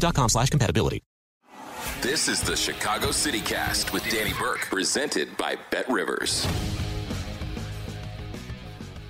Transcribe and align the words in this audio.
com 0.00 0.28
slash 0.28 0.50
compatibility. 0.50 1.02
This 2.00 2.28
is 2.28 2.40
the 2.40 2.56
Chicago 2.56 3.12
City 3.12 3.40
Cast 3.40 3.92
with 3.92 4.02
Danny 4.10 4.32
Burke, 4.38 4.66
presented 4.66 5.36
by 5.36 5.56
Bet 5.70 5.88
Rivers. 5.88 6.46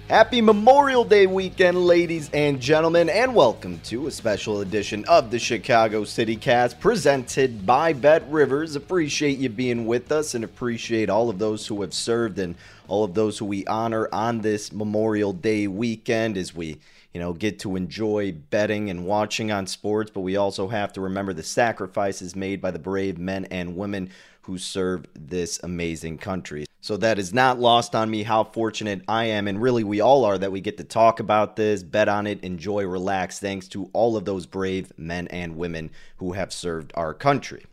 Happy 0.08 0.42
Memorial 0.42 1.04
Day 1.04 1.26
weekend, 1.26 1.86
ladies 1.86 2.28
and 2.34 2.60
gentlemen, 2.60 3.08
and 3.08 3.34
welcome 3.34 3.80
to 3.84 4.06
a 4.06 4.10
special 4.10 4.60
edition 4.60 5.06
of 5.06 5.30
the 5.30 5.38
Chicago 5.38 6.04
City 6.04 6.36
Cast 6.36 6.80
presented 6.80 7.64
by 7.64 7.94
Bet 7.94 8.30
Rivers. 8.30 8.76
Appreciate 8.76 9.38
you 9.38 9.48
being 9.48 9.86
with 9.86 10.12
us 10.12 10.34
and 10.34 10.44
appreciate 10.44 11.08
all 11.08 11.30
of 11.30 11.38
those 11.38 11.66
who 11.66 11.80
have 11.80 11.94
served 11.94 12.38
and 12.38 12.56
all 12.88 13.04
of 13.04 13.14
those 13.14 13.38
who 13.38 13.46
we 13.46 13.66
honor 13.66 14.06
on 14.12 14.42
this 14.42 14.70
Memorial 14.70 15.32
Day 15.32 15.66
weekend 15.66 16.36
as 16.36 16.54
we 16.54 16.78
you 17.12 17.20
know, 17.20 17.32
get 17.32 17.58
to 17.60 17.76
enjoy 17.76 18.32
betting 18.32 18.90
and 18.90 19.06
watching 19.06 19.52
on 19.52 19.66
sports, 19.66 20.10
but 20.12 20.20
we 20.20 20.36
also 20.36 20.68
have 20.68 20.92
to 20.94 21.00
remember 21.00 21.32
the 21.32 21.42
sacrifices 21.42 22.34
made 22.34 22.60
by 22.60 22.70
the 22.70 22.78
brave 22.78 23.18
men 23.18 23.44
and 23.46 23.76
women 23.76 24.10
who 24.42 24.58
serve 24.58 25.06
this 25.14 25.60
amazing 25.62 26.18
country. 26.18 26.64
So 26.80 26.96
that 26.96 27.18
is 27.18 27.32
not 27.32 27.60
lost 27.60 27.94
on 27.94 28.10
me 28.10 28.24
how 28.24 28.42
fortunate 28.44 29.02
I 29.06 29.26
am, 29.26 29.46
and 29.46 29.62
really 29.62 29.84
we 29.84 30.00
all 30.00 30.24
are 30.24 30.38
that 30.38 30.50
we 30.50 30.60
get 30.60 30.78
to 30.78 30.84
talk 30.84 31.20
about 31.20 31.54
this, 31.54 31.82
bet 31.82 32.08
on 32.08 32.26
it, 32.26 32.42
enjoy, 32.42 32.84
relax, 32.86 33.38
thanks 33.38 33.68
to 33.68 33.88
all 33.92 34.16
of 34.16 34.24
those 34.24 34.46
brave 34.46 34.92
men 34.96 35.28
and 35.28 35.56
women 35.56 35.90
who 36.16 36.32
have 36.32 36.52
served 36.52 36.92
our 36.96 37.14
country. 37.14 37.64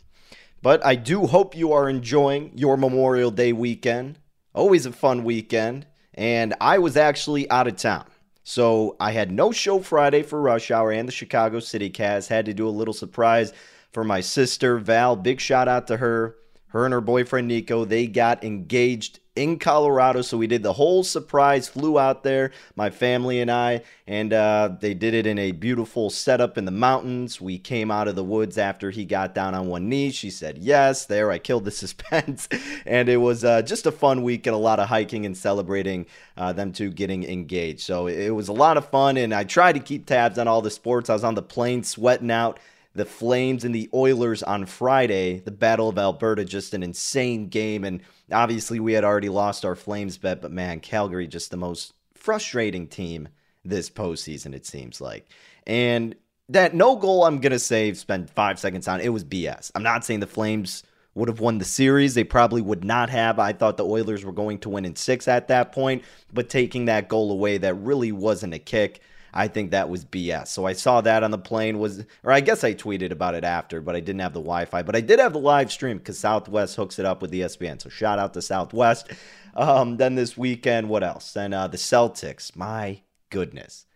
But 0.62 0.84
I 0.84 0.94
do 0.94 1.26
hope 1.26 1.56
you 1.56 1.72
are 1.72 1.88
enjoying 1.88 2.52
your 2.54 2.76
Memorial 2.76 3.30
Day 3.30 3.52
weekend. 3.52 4.18
Always 4.54 4.84
a 4.84 4.92
fun 4.92 5.24
weekend. 5.24 5.86
And 6.12 6.54
I 6.60 6.78
was 6.78 6.96
actually 6.96 7.50
out 7.50 7.66
of 7.66 7.76
town. 7.76 8.04
So 8.42 8.96
I 8.98 9.12
had 9.12 9.30
no 9.30 9.52
show 9.52 9.80
Friday 9.80 10.22
for 10.22 10.40
Rush 10.40 10.70
Hour 10.70 10.92
and 10.92 11.06
the 11.06 11.12
Chicago 11.12 11.60
City 11.60 11.90
Cast. 11.90 12.28
Had 12.28 12.46
to 12.46 12.54
do 12.54 12.66
a 12.66 12.70
little 12.70 12.94
surprise 12.94 13.52
for 13.92 14.04
my 14.04 14.20
sister 14.20 14.78
Val. 14.78 15.16
Big 15.16 15.40
shout 15.40 15.68
out 15.68 15.86
to 15.88 15.98
her. 15.98 16.36
Her 16.68 16.84
and 16.84 16.94
her 16.94 17.00
boyfriend 17.00 17.48
Nico, 17.48 17.84
they 17.84 18.06
got 18.06 18.44
engaged 18.44 19.18
in 19.40 19.58
Colorado. 19.58 20.20
So 20.20 20.36
we 20.36 20.46
did 20.46 20.62
the 20.62 20.74
whole 20.74 21.02
surprise, 21.02 21.66
flew 21.66 21.98
out 21.98 22.24
there, 22.24 22.52
my 22.76 22.90
family 22.90 23.40
and 23.40 23.50
I, 23.50 23.82
and 24.06 24.34
uh, 24.34 24.72
they 24.80 24.92
did 24.92 25.14
it 25.14 25.26
in 25.26 25.38
a 25.38 25.52
beautiful 25.52 26.10
setup 26.10 26.58
in 26.58 26.66
the 26.66 26.70
mountains. 26.70 27.40
We 27.40 27.58
came 27.58 27.90
out 27.90 28.06
of 28.06 28.16
the 28.16 28.24
woods 28.24 28.58
after 28.58 28.90
he 28.90 29.06
got 29.06 29.34
down 29.34 29.54
on 29.54 29.68
one 29.68 29.88
knee. 29.88 30.10
She 30.10 30.28
said 30.28 30.58
yes. 30.58 31.06
There, 31.06 31.30
I 31.30 31.38
killed 31.38 31.64
the 31.64 31.70
suspense. 31.82 32.50
and 32.84 33.08
it 33.08 33.16
was 33.16 33.42
uh, 33.42 33.62
just 33.62 33.86
a 33.86 33.92
fun 33.92 34.22
week 34.22 34.46
and 34.46 34.54
a 34.54 34.58
lot 34.58 34.78
of 34.78 34.88
hiking 34.88 35.24
and 35.24 35.36
celebrating 35.36 36.04
uh, 36.36 36.52
them 36.52 36.72
two 36.72 36.90
getting 36.90 37.24
engaged. 37.24 37.80
So 37.80 38.08
it 38.08 38.30
was 38.30 38.48
a 38.48 38.52
lot 38.52 38.76
of 38.76 38.90
fun. 38.90 39.16
And 39.16 39.32
I 39.32 39.44
tried 39.44 39.72
to 39.72 39.80
keep 39.80 40.04
tabs 40.04 40.36
on 40.36 40.48
all 40.48 40.60
the 40.60 40.70
sports. 40.70 41.08
I 41.08 41.14
was 41.14 41.24
on 41.24 41.34
the 41.34 41.42
plane 41.42 41.82
sweating 41.82 42.30
out 42.30 42.60
the 42.94 43.04
Flames 43.04 43.64
and 43.64 43.74
the 43.74 43.88
Oilers 43.94 44.42
on 44.42 44.66
Friday. 44.66 45.40
The 45.40 45.50
Battle 45.50 45.88
of 45.88 45.98
Alberta, 45.98 46.44
just 46.44 46.74
an 46.74 46.82
insane 46.82 47.48
game. 47.48 47.84
And 47.84 48.02
obviously, 48.32 48.80
we 48.80 48.92
had 48.92 49.04
already 49.04 49.28
lost 49.28 49.64
our 49.64 49.76
Flames 49.76 50.18
bet, 50.18 50.42
but 50.42 50.52
man, 50.52 50.80
Calgary, 50.80 51.26
just 51.26 51.50
the 51.50 51.56
most 51.56 51.94
frustrating 52.14 52.86
team 52.86 53.28
this 53.64 53.90
postseason, 53.90 54.54
it 54.54 54.66
seems 54.66 55.00
like. 55.00 55.26
And 55.66 56.14
that 56.48 56.74
no 56.74 56.96
goal, 56.96 57.24
I'm 57.24 57.38
going 57.38 57.52
to 57.52 57.58
say, 57.58 57.92
spend 57.94 58.30
five 58.30 58.58
seconds 58.58 58.88
on, 58.88 59.00
it 59.00 59.10
was 59.10 59.24
BS. 59.24 59.70
I'm 59.74 59.82
not 59.82 60.04
saying 60.04 60.20
the 60.20 60.26
Flames 60.26 60.82
would 61.14 61.28
have 61.28 61.40
won 61.40 61.58
the 61.58 61.64
series. 61.64 62.14
They 62.14 62.24
probably 62.24 62.62
would 62.62 62.84
not 62.84 63.10
have. 63.10 63.38
I 63.38 63.52
thought 63.52 63.76
the 63.76 63.86
Oilers 63.86 64.24
were 64.24 64.32
going 64.32 64.58
to 64.60 64.68
win 64.68 64.84
in 64.84 64.96
six 64.96 65.28
at 65.28 65.48
that 65.48 65.72
point, 65.72 66.04
but 66.32 66.48
taking 66.48 66.86
that 66.86 67.08
goal 67.08 67.30
away, 67.30 67.58
that 67.58 67.74
really 67.74 68.12
wasn't 68.12 68.54
a 68.54 68.58
kick. 68.58 69.00
I 69.32 69.48
think 69.48 69.70
that 69.70 69.88
was 69.88 70.04
BS. 70.04 70.48
So 70.48 70.66
I 70.66 70.72
saw 70.72 71.00
that 71.00 71.22
on 71.22 71.30
the 71.30 71.38
plane 71.38 71.78
was, 71.78 72.04
or 72.24 72.32
I 72.32 72.40
guess 72.40 72.64
I 72.64 72.74
tweeted 72.74 73.10
about 73.10 73.34
it 73.34 73.44
after, 73.44 73.80
but 73.80 73.96
I 73.96 74.00
didn't 74.00 74.20
have 74.20 74.32
the 74.32 74.40
Wi-Fi. 74.40 74.82
But 74.82 74.96
I 74.96 75.00
did 75.00 75.18
have 75.18 75.32
the 75.32 75.38
live 75.38 75.70
stream 75.70 75.98
because 75.98 76.18
Southwest 76.18 76.76
hooks 76.76 76.98
it 76.98 77.06
up 77.06 77.22
with 77.22 77.30
the 77.30 77.42
ESPN. 77.42 77.80
So 77.80 77.88
shout 77.88 78.18
out 78.18 78.34
to 78.34 78.42
Southwest. 78.42 79.10
Um, 79.54 79.96
then 79.96 80.14
this 80.14 80.36
weekend, 80.36 80.88
what 80.88 81.02
else? 81.02 81.32
Then 81.32 81.52
uh, 81.52 81.68
the 81.68 81.76
Celtics. 81.76 82.54
My 82.56 83.00
goodness. 83.30 83.86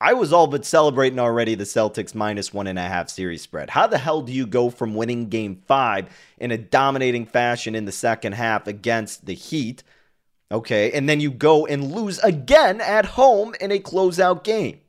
I 0.00 0.12
was 0.12 0.32
all 0.32 0.48
but 0.48 0.66
celebrating 0.66 1.18
already 1.18 1.54
the 1.54 1.64
Celtics 1.64 2.14
minus 2.14 2.52
one 2.52 2.66
and 2.66 2.78
a 2.78 2.82
half 2.82 3.08
series 3.08 3.42
spread. 3.42 3.70
How 3.70 3.86
the 3.86 3.96
hell 3.96 4.20
do 4.20 4.32
you 4.32 4.46
go 4.46 4.68
from 4.68 4.94
winning 4.94 5.28
game 5.28 5.62
five 5.66 6.08
in 6.36 6.50
a 6.50 6.58
dominating 6.58 7.24
fashion 7.26 7.74
in 7.74 7.84
the 7.84 7.92
second 7.92 8.32
half 8.32 8.66
against 8.66 9.24
the 9.24 9.34
Heat 9.34 9.82
Okay. 10.50 10.92
And 10.92 11.08
then 11.08 11.20
you 11.20 11.30
go 11.30 11.66
and 11.66 11.92
lose 11.92 12.18
again 12.20 12.80
at 12.80 13.04
home 13.04 13.54
in 13.60 13.70
a 13.70 13.78
closeout 13.78 14.44
game. 14.44 14.80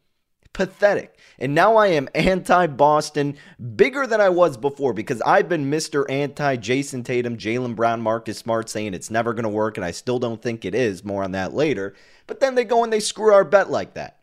Pathetic. 0.53 1.19
And 1.37 1.53
now 1.53 1.75
I 1.75 1.87
am 1.87 2.07
anti 2.15 2.67
Boston 2.67 3.35
bigger 3.75 4.07
than 4.07 4.21
I 4.21 4.29
was 4.29 4.55
before 4.55 4.93
because 4.93 5.21
I've 5.21 5.49
been 5.49 5.69
Mr. 5.69 6.09
Anti 6.09 6.55
Jayson 6.57 7.03
Tatum, 7.03 7.37
Jaylen 7.37 7.75
Brown, 7.75 8.01
Marcus 8.01 8.37
Smart 8.37 8.69
saying 8.69 8.93
it's 8.93 9.11
never 9.11 9.33
going 9.33 9.43
to 9.43 9.49
work, 9.49 9.77
and 9.77 9.85
I 9.85 9.91
still 9.91 10.17
don't 10.17 10.41
think 10.41 10.63
it 10.63 10.73
is. 10.73 11.03
More 11.03 11.23
on 11.23 11.33
that 11.33 11.53
later. 11.53 11.93
But 12.25 12.39
then 12.39 12.55
they 12.55 12.63
go 12.63 12.83
and 12.83 12.93
they 12.93 13.01
screw 13.01 13.33
our 13.33 13.43
bet 13.43 13.69
like 13.69 13.95
that. 13.95 14.19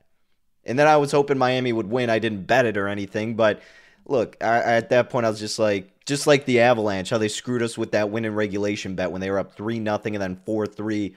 And 0.64 0.78
then 0.78 0.86
I 0.86 0.96
was 0.96 1.12
hoping 1.12 1.38
Miami 1.38 1.72
would 1.72 1.90
win. 1.90 2.08
I 2.08 2.18
didn't 2.18 2.46
bet 2.46 2.66
it 2.66 2.76
or 2.76 2.88
anything. 2.88 3.34
But 3.34 3.60
look, 4.06 4.36
I, 4.40 4.60
at 4.60 4.90
that 4.90 5.10
point, 5.10 5.26
I 5.26 5.30
was 5.30 5.40
just 5.40 5.58
like, 5.58 5.91
just 6.06 6.26
like 6.26 6.44
the 6.44 6.60
Avalanche, 6.60 7.10
how 7.10 7.18
they 7.18 7.28
screwed 7.28 7.62
us 7.62 7.78
with 7.78 7.92
that 7.92 8.10
win 8.10 8.24
in 8.24 8.34
regulation 8.34 8.94
bet 8.94 9.10
when 9.10 9.20
they 9.20 9.30
were 9.30 9.38
up 9.38 9.54
3 9.56 9.78
nothing 9.78 10.14
and 10.14 10.22
then 10.22 10.40
4 10.44 10.66
3 10.66 11.16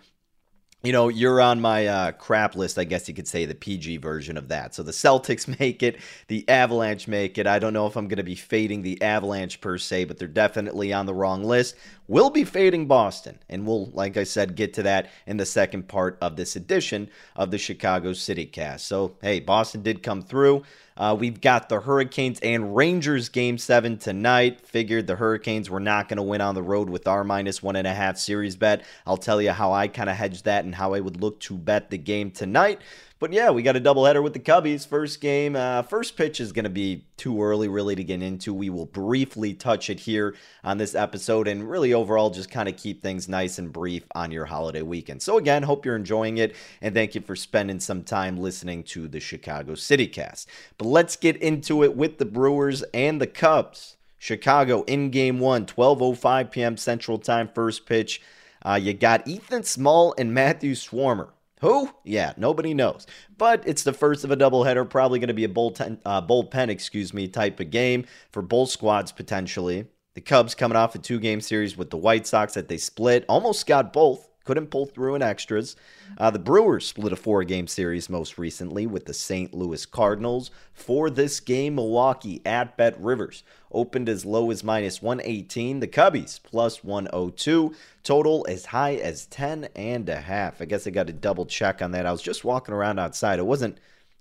you 0.86 0.92
know, 0.92 1.10
you're 1.10 1.42
on 1.42 1.60
my 1.60 1.88
uh, 1.88 2.12
crap 2.12 2.56
list, 2.56 2.78
I 2.78 2.84
guess 2.84 3.08
you 3.08 3.16
could 3.16 3.28
say 3.28 3.46
the 3.46 3.56
PG 3.56 3.98
version 3.98 4.38
of 4.38 4.50
that. 4.50 4.76
So 4.76 4.84
the 4.84 4.92
Celtics 4.92 5.48
make 5.60 5.82
it, 5.82 5.98
the 6.28 6.48
Avalanche 6.48 7.08
make 7.08 7.40
it. 7.40 7.48
I 7.48 7.58
don't 7.58 7.74
know 7.74 7.88
if 7.88 7.96
I'm 7.96 8.08
going 8.08 8.18
to 8.18 8.24
be 8.24 8.36
fading 8.36 8.84
the 8.84 9.02
Avalanche 9.02 9.60
per 9.62 9.80
se, 9.80 10.06
but 10.06 10.20
they're 10.20 10.28
definitely 10.28 10.94
on 10.94 11.08
the 11.08 11.14
wrong 11.14 11.44
list. 11.44 11.76
We'll 12.08 12.30
be 12.30 12.44
fading 12.44 12.86
Boston, 12.86 13.40
and 13.50 13.66
we'll, 13.66 13.88
like 13.88 14.16
I 14.16 14.24
said, 14.26 14.56
get 14.56 14.76
to 14.76 14.84
that 14.84 15.10
in 15.26 15.38
the 15.38 15.46
second 15.46 15.88
part 15.88 16.20
of 16.22 16.36
this 16.36 16.56
edition 16.56 17.10
of 17.36 17.50
the 17.50 17.58
Chicago 17.58 18.14
City 18.14 18.46
Cast. 18.46 18.86
So, 18.86 19.18
hey, 19.24 19.40
Boston 19.40 19.82
did 19.82 20.04
come 20.04 20.22
through. 20.22 20.64
Uh, 20.98 21.16
we've 21.20 21.42
got 21.42 21.68
the 21.68 21.82
Hurricanes 21.82 22.40
and 22.40 22.76
Rangers 22.76 23.28
game 23.30 23.58
seven 23.58 23.98
tonight. 23.98 24.66
Figured 24.66 25.08
the 25.08 25.18
Hurricanes 25.18 25.70
were 25.70 25.80
not 25.82 26.08
going 26.08 26.18
to 26.18 26.24
win 26.24 26.40
on 26.42 26.56
the 26.56 26.64
road 26.64 26.90
with 26.90 27.08
our 27.08 27.24
minus 27.24 27.62
one 27.62 27.76
and 27.76 27.86
a 27.86 27.94
half 27.94 28.18
series 28.18 28.56
bet. 28.56 28.84
I'll 29.06 29.18
tell 29.18 29.42
you 29.42 29.52
how 29.52 29.74
I 29.74 29.90
kind 29.90 30.10
of 30.10 30.16
hedged 30.16 30.46
that 30.46 30.64
and 30.64 30.74
how 30.74 30.94
I 30.94 31.02
would 31.02 31.22
look 31.22 31.40
to 31.42 31.58
bet 31.58 31.90
the 31.90 31.98
game 31.98 32.32
tonight. 32.32 32.80
But 33.18 33.32
yeah, 33.32 33.50
we 33.50 33.64
got 33.64 33.78
a 33.78 33.82
doubleheader 33.82 34.22
with 34.22 34.34
the 34.34 34.40
Cubbies. 34.40 34.86
First 34.86 35.22
game, 35.22 35.56
uh, 35.56 35.84
first 35.84 36.18
pitch 36.18 36.42
is 36.42 36.52
going 36.52 36.66
to 36.66 36.70
be 36.70 37.06
too 37.16 37.42
early 37.42 37.70
really 37.70 37.96
to 37.96 38.04
get 38.04 38.22
into. 38.22 38.54
We 38.54 38.70
will 38.70 38.88
briefly 38.88 39.54
touch 39.54 39.90
it 39.90 40.02
here 40.02 40.36
on 40.66 40.78
this 40.78 40.96
episode 40.96 41.48
and 41.48 41.70
really 41.70 41.94
overall 41.94 42.30
just 42.30 42.52
kind 42.52 42.68
of 42.68 42.76
keep 42.76 43.02
things 43.02 43.30
nice 43.30 43.58
and 43.58 43.72
brief 43.72 44.04
on 44.14 44.32
your 44.32 44.44
holiday 44.44 44.82
weekend. 44.82 45.22
So 45.22 45.38
again, 45.38 45.64
hope 45.64 45.86
you're 45.86 45.96
enjoying 45.96 46.40
it 46.40 46.58
and 46.82 46.94
thank 46.94 47.16
you 47.16 47.22
for 47.22 47.38
spending 47.38 47.80
some 47.80 48.04
time 48.04 48.36
listening 48.36 48.84
to 48.84 49.08
the 49.08 49.22
Chicago 49.22 49.76
City 49.76 50.08
Cast. 50.08 50.50
But 50.78 50.88
let's 50.88 51.16
get 51.16 51.38
into 51.38 51.86
it 51.86 51.96
with 51.96 52.18
the 52.18 52.26
Brewers 52.26 52.84
and 52.94 53.22
the 53.22 53.28
Cubs. 53.28 53.96
Chicago 54.18 54.84
in 54.84 55.10
game 55.10 55.40
one, 55.40 55.66
12.05 55.66 56.52
p.m. 56.52 56.76
Central 56.76 57.18
Time, 57.18 57.48
first 57.48 57.86
pitch. 57.86 58.22
Uh, 58.66 58.74
you 58.74 58.94
got 58.94 59.26
Ethan 59.26 59.64
Small 59.64 60.14
and 60.18 60.34
Matthew 60.34 60.74
Swarmer. 60.74 61.30
Who? 61.66 61.90
Yeah, 62.04 62.34
nobody 62.38 62.76
knows. 62.76 63.08
But 63.40 63.64
it's 63.68 63.82
the 63.82 63.92
first 63.92 64.24
of 64.24 64.30
a 64.30 64.38
doubleheader, 64.38 64.88
probably 64.88 65.18
going 65.18 65.30
to 65.30 65.34
be 65.34 65.46
a 65.46 65.50
bullpen, 65.50 65.98
uh, 66.06 66.22
bullpen, 66.22 66.70
excuse 66.70 67.12
me, 67.12 67.28
type 67.28 67.60
of 67.60 67.72
game 67.72 68.06
for 68.32 68.44
both 68.44 68.70
squads 68.70 69.12
potentially. 69.12 69.88
The 70.14 70.22
Cubs 70.22 70.54
coming 70.54 70.76
off 70.76 70.94
a 70.94 71.00
two 71.00 71.20
game 71.20 71.42
series 71.42 71.76
with 71.76 71.90
the 71.90 71.98
White 71.98 72.28
Sox 72.28 72.54
that 72.54 72.68
they 72.68 72.78
split, 72.78 73.26
almost 73.28 73.66
got 73.66 73.94
both 73.94 74.30
couldn't 74.46 74.68
pull 74.68 74.86
through 74.86 75.16
in 75.16 75.22
extras. 75.22 75.76
Uh, 76.18 76.30
the 76.30 76.40
Brewers 76.40 76.88
split 76.88 77.12
a 77.12 77.16
four 77.16 77.44
game 77.44 77.68
series 77.68 78.10
most 78.10 78.38
recently 78.38 78.86
with 78.86 79.06
the 79.06 79.14
St. 79.14 79.54
Louis 79.54 79.86
Cardinals. 79.86 80.52
For 80.72 81.10
this 81.10 81.40
game, 81.40 81.76
Milwaukee 81.76 82.42
at 82.46 82.78
Bet 82.78 83.00
Rivers 83.02 83.44
opened 83.72 84.08
as 84.08 84.24
low 84.24 84.52
as 84.52 84.64
minus 84.64 85.02
118. 85.02 85.80
The 85.80 85.88
Cubbies 85.88 86.40
plus 86.42 86.84
102. 86.84 87.74
Total 88.04 88.46
as 88.48 88.68
high 88.68 88.96
as 88.96 89.26
10 89.26 89.70
and 89.76 90.08
a 90.08 90.22
half. 90.22 90.62
I 90.62 90.66
guess 90.66 90.88
I 90.88 90.92
got 90.92 91.08
to 91.08 91.14
double 91.14 91.46
check 91.46 91.82
on 91.82 91.92
that. 91.92 92.06
I 92.06 92.12
was 92.12 92.22
just 92.22 92.46
walking 92.46 92.74
around 92.76 93.00
outside. 93.00 93.40
It 93.40 93.46
wasn't 93.46 93.80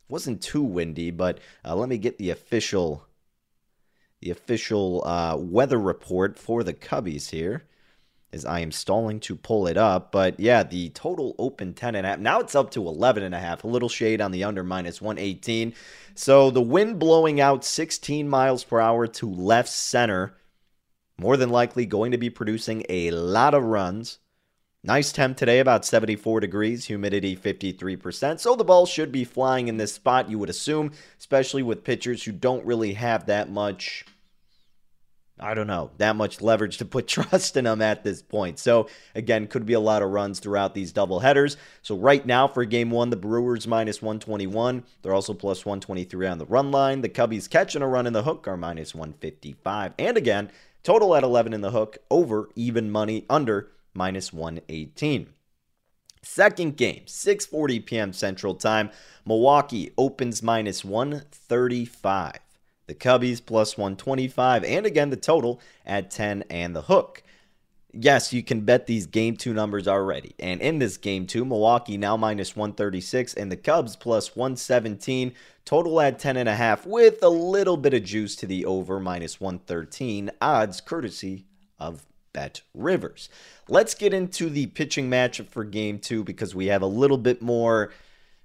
wasn't 0.08 0.42
too 0.42 0.62
windy, 0.62 1.10
but 1.10 1.38
uh, 1.64 1.74
let 1.74 1.88
me 1.88 1.98
get 1.98 2.18
the 2.18 2.30
official 2.30 3.06
the 4.20 4.30
official 4.30 5.06
uh, 5.06 5.36
weather 5.36 5.78
report 5.78 6.38
for 6.38 6.62
the 6.62 6.72
Cubbies 6.72 7.30
here 7.30 7.64
as 8.34 8.44
I 8.44 8.60
am 8.60 8.72
stalling 8.72 9.20
to 9.20 9.36
pull 9.36 9.66
it 9.66 9.78
up. 9.78 10.12
But 10.12 10.38
yeah, 10.38 10.62
the 10.62 10.90
total 10.90 11.34
open 11.38 11.72
10 11.72 11.94
and 11.94 12.04
a 12.04 12.10
half. 12.10 12.18
Now 12.18 12.40
it's 12.40 12.54
up 12.54 12.70
to 12.72 12.86
11 12.86 13.22
and 13.22 13.34
a 13.34 13.38
half. 13.38 13.64
A 13.64 13.68
little 13.68 13.88
shade 13.88 14.20
on 14.20 14.32
the 14.32 14.44
under 14.44 14.62
minus 14.62 15.00
118. 15.00 15.72
So 16.14 16.50
the 16.50 16.60
wind 16.60 16.98
blowing 16.98 17.40
out 17.40 17.64
16 17.64 18.28
miles 18.28 18.64
per 18.64 18.80
hour 18.80 19.06
to 19.06 19.30
left 19.30 19.70
center. 19.70 20.36
More 21.16 21.36
than 21.36 21.50
likely 21.50 21.86
going 21.86 22.10
to 22.10 22.18
be 22.18 22.28
producing 22.28 22.84
a 22.88 23.12
lot 23.12 23.54
of 23.54 23.62
runs. 23.62 24.18
Nice 24.86 25.12
temp 25.12 25.38
today, 25.38 25.60
about 25.60 25.86
74 25.86 26.40
degrees, 26.40 26.84
humidity 26.84 27.34
53%. 27.34 28.38
So 28.38 28.54
the 28.54 28.64
ball 28.64 28.84
should 28.84 29.10
be 29.10 29.24
flying 29.24 29.68
in 29.68 29.78
this 29.78 29.94
spot, 29.94 30.28
you 30.28 30.38
would 30.38 30.50
assume, 30.50 30.92
especially 31.18 31.62
with 31.62 31.84
pitchers 31.84 32.22
who 32.22 32.32
don't 32.32 32.66
really 32.66 32.92
have 32.92 33.24
that 33.24 33.48
much 33.48 34.04
I 35.38 35.54
don't 35.54 35.66
know, 35.66 35.90
that 35.98 36.14
much 36.14 36.40
leverage 36.40 36.78
to 36.78 36.84
put 36.84 37.08
trust 37.08 37.56
in 37.56 37.64
them 37.64 37.82
at 37.82 38.04
this 38.04 38.22
point. 38.22 38.58
So, 38.58 38.88
again, 39.14 39.48
could 39.48 39.66
be 39.66 39.72
a 39.72 39.80
lot 39.80 40.02
of 40.02 40.10
runs 40.10 40.38
throughout 40.38 40.74
these 40.74 40.92
double 40.92 41.20
headers. 41.20 41.56
So, 41.82 41.96
right 41.96 42.24
now 42.24 42.46
for 42.46 42.64
game 42.64 42.90
one, 42.90 43.10
the 43.10 43.16
Brewers 43.16 43.66
minus 43.66 44.00
121. 44.00 44.84
They're 45.02 45.14
also 45.14 45.34
plus 45.34 45.66
123 45.66 46.26
on 46.26 46.38
the 46.38 46.46
run 46.46 46.70
line. 46.70 47.00
The 47.00 47.08
Cubbies 47.08 47.50
catching 47.50 47.82
a 47.82 47.88
run 47.88 48.06
in 48.06 48.12
the 48.12 48.22
hook 48.22 48.46
are 48.46 48.56
minus 48.56 48.94
155. 48.94 49.94
And 49.98 50.16
again, 50.16 50.50
total 50.84 51.16
at 51.16 51.24
11 51.24 51.52
in 51.52 51.62
the 51.62 51.72
hook, 51.72 51.98
over 52.10 52.48
even 52.54 52.90
money, 52.90 53.26
under 53.28 53.70
minus 53.92 54.32
118. 54.32 55.28
Second 56.22 56.76
game, 56.76 57.02
6:40 57.06 57.84
p.m. 57.84 58.12
Central 58.12 58.54
Time. 58.54 58.90
Milwaukee 59.26 59.92
opens 59.98 60.42
minus 60.42 60.84
135 60.84 62.38
the 62.86 62.94
Cubbies 62.94 63.44
plus 63.44 63.76
125, 63.76 64.64
and 64.64 64.86
again 64.86 65.10
the 65.10 65.16
total 65.16 65.60
at 65.86 66.10
10 66.10 66.44
and 66.50 66.74
the 66.74 66.82
hook. 66.82 67.22
Yes, 67.96 68.32
you 68.32 68.42
can 68.42 68.62
bet 68.62 68.86
these 68.86 69.06
game 69.06 69.36
two 69.36 69.54
numbers 69.54 69.86
already. 69.86 70.34
And 70.40 70.60
in 70.60 70.80
this 70.80 70.96
game 70.96 71.26
two, 71.28 71.44
Milwaukee 71.44 71.96
now 71.96 72.16
minus 72.16 72.56
136 72.56 73.34
and 73.34 73.52
the 73.52 73.56
Cubs 73.56 73.94
plus 73.94 74.34
117. 74.34 75.32
Total 75.64 76.00
at 76.00 76.18
10.5 76.18 76.86
with 76.86 77.22
a 77.22 77.28
little 77.28 77.76
bit 77.76 77.94
of 77.94 78.02
juice 78.02 78.34
to 78.36 78.46
the 78.46 78.64
over 78.64 78.98
minus 78.98 79.40
113 79.40 80.32
odds 80.40 80.80
courtesy 80.80 81.46
of 81.78 82.04
Bet 82.32 82.62
Rivers. 82.74 83.28
Let's 83.68 83.94
get 83.94 84.12
into 84.12 84.50
the 84.50 84.66
pitching 84.66 85.08
matchup 85.08 85.48
for 85.48 85.62
game 85.62 86.00
two 86.00 86.24
because 86.24 86.54
we 86.54 86.66
have 86.66 86.82
a 86.82 86.86
little 86.86 87.16
bit 87.16 87.40
more 87.40 87.92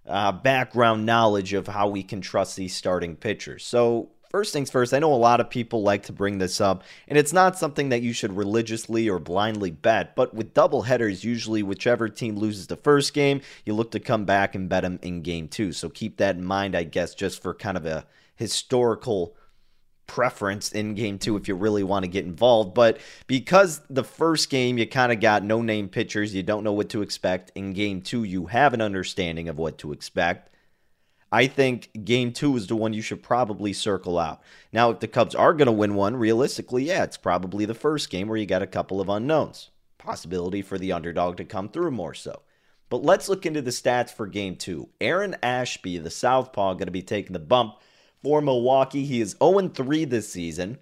uh, 0.08 0.32
background 0.32 1.06
knowledge 1.06 1.54
of 1.54 1.68
how 1.68 1.90
we 1.90 2.04
can 2.04 2.22
trust 2.22 2.56
these 2.56 2.76
starting 2.76 3.16
pitchers. 3.16 3.66
So 3.66 4.12
First 4.30 4.54
things 4.54 4.70
first, 4.70 4.94
I 4.94 5.00
know 5.00 5.12
a 5.12 5.16
lot 5.16 5.40
of 5.40 5.50
people 5.50 5.81
like 5.81 6.04
to 6.04 6.14
bring 6.14 6.38
this 6.38 6.62
up, 6.62 6.84
and 7.08 7.18
it's 7.18 7.34
not 7.34 7.58
something 7.58 7.90
that 7.90 8.04
you 8.04 8.14
should 8.14 8.38
religiously 8.38 9.10
or 9.10 9.18
blindly 9.18 9.72
bet, 9.72 10.16
but 10.16 10.36
with 10.36 10.54
double 10.54 10.84
headers, 10.84 11.24
usually 11.24 11.64
whichever 11.64 12.08
team 12.08 12.38
loses 12.38 12.68
the 12.68 12.76
first 12.76 13.16
game, 13.16 13.42
you 13.66 13.74
look 13.74 13.90
to 13.92 14.00
come 14.00 14.26
back 14.26 14.54
and 14.54 14.70
bet 14.70 14.84
them 14.84 15.00
in 15.02 15.24
game 15.24 15.48
two. 15.48 15.72
So 15.72 15.90
keep 15.90 16.18
that 16.18 16.36
in 16.36 16.46
mind, 16.46 16.76
I 16.76 16.84
guess, 16.84 17.16
just 17.16 17.42
for 17.42 17.56
kind 17.56 17.76
of 17.76 17.88
a 17.88 18.06
historical 18.36 19.36
preference 20.06 20.72
in 20.72 20.94
game 20.94 21.18
two 21.18 21.36
if 21.36 21.48
you 21.48 21.56
really 21.56 21.84
want 21.84 22.04
to 22.04 22.10
get 22.10 22.26
involved. 22.26 22.76
But 22.76 23.00
because 23.26 23.81
the 23.90 24.04
first 24.04 24.52
game 24.52 24.78
you 24.78 24.86
kind 24.86 25.12
of 25.12 25.20
got 25.20 25.44
no 25.44 25.64
name 25.64 25.90
pitchers, 25.90 26.36
you 26.36 26.44
don't 26.44 26.64
know 26.64 26.74
what 26.74 26.90
to 26.90 27.02
expect. 27.02 27.52
In 27.56 27.74
game 27.74 28.02
two, 28.02 28.24
you 28.24 28.46
have 28.46 28.76
an 28.76 28.81
understanding 28.81 29.50
of 29.50 29.58
what 29.58 29.80
to 29.80 29.92
expect. 29.92 30.54
I 31.31 31.48
think 31.48 32.06
game 32.06 32.31
two 32.31 32.56
is 32.56 32.68
the 32.68 32.76
one 32.76 32.94
you 32.94 33.02
should 33.02 33.22
probably 33.22 33.72
circle 33.74 34.18
out. 34.18 34.42
Now, 34.74 34.90
if 34.90 35.00
the 35.00 35.08
Cubs 35.08 35.36
are 35.36 35.54
going 35.54 35.68
to 35.68 35.72
win 35.72 35.94
one, 35.96 36.16
realistically, 36.16 36.83
yeah, 36.86 37.04
it's 37.04 37.18
probably 37.18 37.66
the 37.66 37.76
first 37.76 38.09
game 38.09 38.28
where 38.28 38.38
you 38.38 38.48
got 38.48 38.64
a 38.64 38.68
couple 38.68 39.00
of 39.00 39.09
unknowns. 39.09 39.69
Possibility 40.00 40.62
for 40.62 40.80
the 40.80 40.92
underdog 40.92 41.38
to 41.38 41.45
come 41.45 41.69
through 41.69 41.92
more 41.92 42.16
so. 42.16 42.42
But 42.90 43.04
let's 43.04 43.30
look 43.30 43.45
into 43.45 43.62
the 43.62 43.69
stats 43.69 44.09
for 44.09 44.26
game 44.26 44.56
two. 44.56 44.90
Aaron 45.00 45.36
Ashby, 45.44 46.00
the 46.00 46.09
Southpaw, 46.09 46.74
going 46.74 46.88
to 46.88 46.92
be 46.92 47.04
taking 47.04 47.33
the 47.33 47.40
bump 47.40 47.76
for 48.24 48.42
Milwaukee. 48.42 49.06
He 49.06 49.21
is 49.21 49.36
0 49.42 49.69
3 49.69 50.06
this 50.06 50.31
season. 50.31 50.80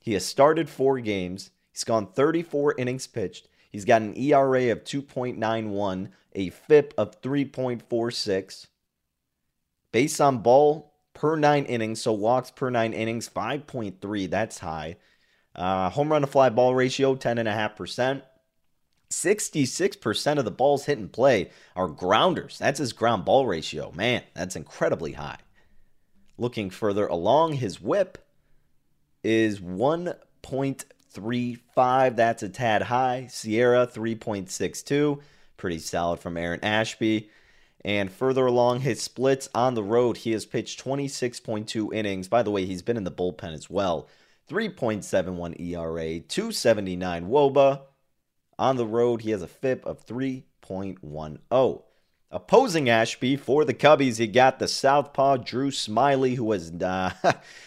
He 0.00 0.14
has 0.14 0.24
started 0.24 0.70
four 0.70 1.00
games. 1.00 1.50
He's 1.70 1.84
gone 1.84 2.06
34 2.06 2.76
innings 2.78 3.06
pitched. 3.06 3.48
He's 3.70 3.84
got 3.84 4.02
an 4.02 4.16
ERA 4.16 4.70
of 4.70 4.84
2.91, 4.84 6.10
a 6.34 6.50
FIP 6.50 6.94
of 6.98 7.20
3.46. 7.20 8.66
Base 9.92 10.20
on 10.20 10.38
ball 10.38 10.92
per 11.14 11.36
nine 11.36 11.64
innings, 11.64 12.00
so 12.00 12.12
walks 12.12 12.50
per 12.50 12.70
nine 12.70 12.92
innings, 12.92 13.28
5.3. 13.28 14.30
That's 14.30 14.58
high. 14.58 14.96
Uh, 15.54 15.90
home 15.90 16.10
run 16.10 16.22
to 16.22 16.26
fly 16.26 16.48
ball 16.48 16.74
ratio, 16.74 17.14
10.5%. 17.14 18.22
66% 19.10 20.38
of 20.38 20.46
the 20.46 20.50
balls 20.50 20.86
hit 20.86 20.98
and 20.98 21.12
play 21.12 21.50
are 21.76 21.88
grounders. 21.88 22.58
That's 22.58 22.78
his 22.78 22.94
ground 22.94 23.26
ball 23.26 23.46
ratio. 23.46 23.92
Man, 23.92 24.22
that's 24.34 24.56
incredibly 24.56 25.12
high. 25.12 25.38
Looking 26.38 26.70
further 26.70 27.06
along, 27.06 27.52
his 27.54 27.80
whip 27.80 28.18
is 29.22 29.60
1.35. 29.60 32.16
That's 32.16 32.42
a 32.42 32.48
tad 32.48 32.82
high. 32.82 33.26
SIERA, 33.28 33.92
3.62. 33.92 35.20
Pretty 35.58 35.78
solid 35.78 36.20
from 36.20 36.38
Aaron 36.38 36.64
Ashby. 36.64 37.28
And 37.84 38.12
further 38.12 38.46
along 38.46 38.80
his 38.80 39.02
splits 39.02 39.48
on 39.54 39.74
the 39.74 39.82
road, 39.82 40.18
he 40.18 40.32
has 40.32 40.46
pitched 40.46 40.82
26.2 40.84 41.92
innings. 41.92 42.28
By 42.28 42.42
the 42.42 42.50
way, 42.50 42.64
he's 42.64 42.82
been 42.82 42.96
in 42.96 43.04
the 43.04 43.10
bullpen 43.10 43.52
as 43.54 43.68
well. 43.68 44.08
3.71 44.48 45.60
ERA, 45.60 46.20
279 46.20 47.28
wOBA. 47.28 47.80
On 48.58 48.76
the 48.76 48.86
road, 48.86 49.22
he 49.22 49.30
has 49.30 49.42
a 49.42 49.48
FIP 49.48 49.84
of 49.84 50.06
3.10. 50.06 51.82
Opposing 52.30 52.88
Ashby 52.88 53.36
for 53.36 53.64
the 53.64 53.74
Cubbies, 53.74 54.18
he 54.18 54.26
got 54.26 54.58
the 54.58 54.66
Southpaw 54.66 55.38
Drew 55.38 55.70
Smyly, 55.70 56.36
who 56.36 56.44
was, 56.44 56.72
uh, 56.82 57.12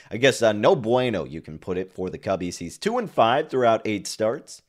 I 0.09 0.17
guess, 0.17 0.41
uh, 0.41 0.53
no 0.53 0.75
bueno, 0.75 1.25
you 1.25 1.41
can 1.41 1.59
put 1.59 1.77
it, 1.77 1.91
for 1.91 2.09
the 2.09 2.17
Cubbies. 2.17 2.57
He's 2.57 2.77
2 2.77 2.97
and 2.97 3.11
5 3.11 3.49
throughout 3.49 3.81
eight 3.85 4.07
starts, 4.07 4.63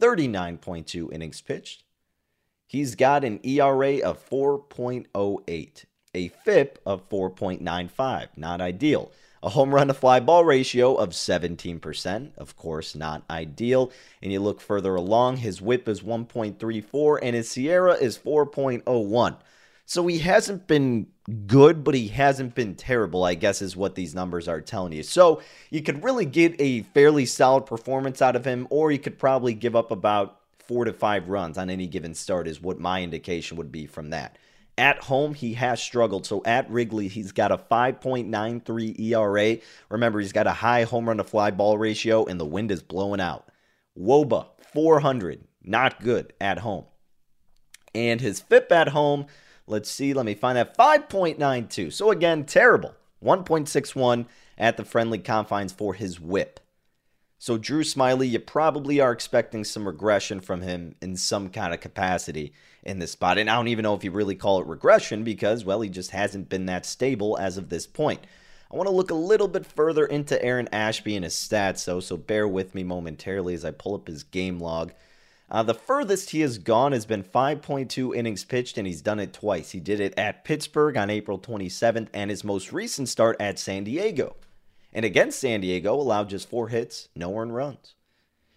39.2 0.00 1.12
innings 1.12 1.40
pitched. 1.40 1.84
He's 2.66 2.94
got 2.96 3.24
an 3.24 3.40
ERA 3.44 3.98
of 3.98 4.28
4.08, 4.28 5.84
a 6.14 6.28
FIP 6.28 6.78
of 6.84 7.08
4.95, 7.08 8.28
not 8.36 8.60
ideal. 8.60 9.12
A 9.42 9.50
home 9.50 9.72
run 9.72 9.86
to 9.86 9.94
fly 9.94 10.18
ball 10.18 10.44
ratio 10.44 10.96
of 10.96 11.10
17%, 11.10 12.36
of 12.36 12.56
course, 12.56 12.96
not 12.96 13.22
ideal. 13.30 13.92
And 14.20 14.32
you 14.32 14.40
look 14.40 14.60
further 14.60 14.96
along, 14.96 15.36
his 15.36 15.62
whip 15.62 15.88
is 15.88 16.00
1.34 16.00 17.18
and 17.22 17.36
his 17.36 17.48
SIERA 17.50 18.00
is 18.00 18.18
4.01. 18.18 19.36
So 19.84 20.04
he 20.08 20.18
hasn't 20.18 20.66
been 20.66 21.06
good, 21.46 21.84
but 21.84 21.94
he 21.94 22.08
hasn't 22.08 22.56
been 22.56 22.74
terrible, 22.74 23.22
I 23.22 23.34
guess 23.34 23.62
is 23.62 23.76
what 23.76 23.94
these 23.94 24.16
numbers 24.16 24.48
are 24.48 24.60
telling 24.60 24.92
you. 24.92 25.04
So 25.04 25.40
you 25.70 25.82
could 25.82 26.02
really 26.02 26.26
get 26.26 26.60
a 26.60 26.82
fairly 26.82 27.26
solid 27.26 27.66
performance 27.66 28.20
out 28.20 28.34
of 28.34 28.44
him, 28.44 28.66
or 28.70 28.90
you 28.90 28.98
could 28.98 29.16
probably 29.16 29.54
give 29.54 29.76
up 29.76 29.92
about 29.92 30.40
four 30.66 30.84
to 30.84 30.92
five 30.92 31.28
runs 31.28 31.58
on 31.58 31.70
any 31.70 31.86
given 31.86 32.14
start, 32.14 32.48
is 32.48 32.60
what 32.60 32.78
my 32.78 33.02
indication 33.02 33.56
would 33.56 33.72
be 33.72 33.86
from 33.86 34.10
that. 34.10 34.38
At 34.78 34.98
home, 34.98 35.34
he 35.34 35.54
has 35.54 35.82
struggled. 35.82 36.26
So 36.26 36.42
at 36.44 36.70
Wrigley, 36.70 37.08
he's 37.08 37.32
got 37.32 37.50
a 37.50 37.56
5.93 37.56 39.00
ERA. 39.00 39.58
Remember, 39.88 40.20
he's 40.20 40.32
got 40.32 40.46
a 40.46 40.52
high 40.52 40.84
home 40.84 41.08
run 41.08 41.16
to 41.16 41.24
fly 41.24 41.50
ball 41.50 41.78
ratio, 41.78 42.24
and 42.26 42.38
the 42.38 42.44
wind 42.44 42.70
is 42.70 42.82
blowing 42.82 43.20
out. 43.20 43.48
wOBA, 43.98 44.46
400. 44.72 45.44
Not 45.64 46.00
good 46.00 46.32
at 46.40 46.58
home. 46.58 46.84
And 47.94 48.20
his 48.20 48.40
FIP 48.40 48.70
at 48.70 48.88
home, 48.88 49.26
let's 49.66 49.90
see, 49.90 50.12
let 50.12 50.26
me 50.26 50.34
find 50.34 50.58
that 50.58 50.76
5.92. 50.76 51.92
So 51.92 52.10
again, 52.10 52.44
terrible. 52.44 52.94
1.61 53.24 54.26
at 54.58 54.76
the 54.76 54.84
friendly 54.84 55.18
confines 55.18 55.72
for 55.72 55.94
his 55.94 56.20
whip. 56.20 56.60
So, 57.38 57.58
Drew 57.58 57.82
Smyly, 57.82 58.30
you 58.30 58.38
probably 58.38 58.98
are 58.98 59.12
expecting 59.12 59.62
some 59.62 59.86
regression 59.86 60.40
from 60.40 60.62
him 60.62 60.94
in 61.02 61.16
some 61.16 61.50
kind 61.50 61.74
of 61.74 61.80
capacity 61.80 62.54
in 62.82 62.98
this 62.98 63.10
spot. 63.10 63.36
And 63.36 63.50
I 63.50 63.56
don't 63.56 63.68
even 63.68 63.82
know 63.82 63.94
if 63.94 64.04
you 64.04 64.10
really 64.10 64.34
call 64.34 64.60
it 64.60 64.66
regression 64.66 65.22
because, 65.22 65.62
well, 65.62 65.82
he 65.82 65.90
just 65.90 66.12
hasn't 66.12 66.48
been 66.48 66.64
that 66.66 66.86
stable 66.86 67.36
as 67.38 67.58
of 67.58 67.68
this 67.68 67.86
point. 67.86 68.20
I 68.72 68.76
want 68.76 68.88
to 68.88 68.94
look 68.94 69.10
a 69.10 69.14
little 69.14 69.48
bit 69.48 69.66
further 69.66 70.06
into 70.06 70.42
Aaron 70.42 70.68
Ashby 70.72 71.14
and 71.14 71.24
his 71.24 71.34
stats, 71.34 71.84
though, 71.84 72.00
so 72.00 72.16
bear 72.16 72.48
with 72.48 72.74
me 72.74 72.82
momentarily 72.82 73.52
as 73.52 73.66
I 73.66 73.70
pull 73.70 73.94
up 73.94 74.08
his 74.08 74.22
game 74.22 74.58
log. 74.58 74.92
Uh, 75.50 75.62
the 75.62 75.74
furthest 75.74 76.30
he 76.30 76.40
has 76.40 76.58
gone 76.58 76.92
has 76.92 77.06
been 77.06 77.22
5.2 77.22 78.16
innings 78.16 78.44
pitched, 78.44 78.78
and 78.78 78.86
he's 78.86 79.02
done 79.02 79.20
it 79.20 79.32
twice. 79.32 79.70
He 79.70 79.78
did 79.78 80.00
it 80.00 80.18
at 80.18 80.44
Pittsburgh 80.44 80.96
on 80.96 81.10
April 81.10 81.38
27th, 81.38 82.08
and 82.14 82.30
his 82.30 82.42
most 82.42 82.72
recent 82.72 83.08
start 83.08 83.36
at 83.38 83.58
San 83.58 83.84
Diego 83.84 84.36
and 84.96 85.04
against 85.04 85.38
San 85.38 85.60
Diego 85.60 85.94
allowed 85.94 86.30
just 86.30 86.48
four 86.48 86.68
hits, 86.68 87.10
no 87.14 87.38
earned 87.38 87.54
runs. 87.54 87.94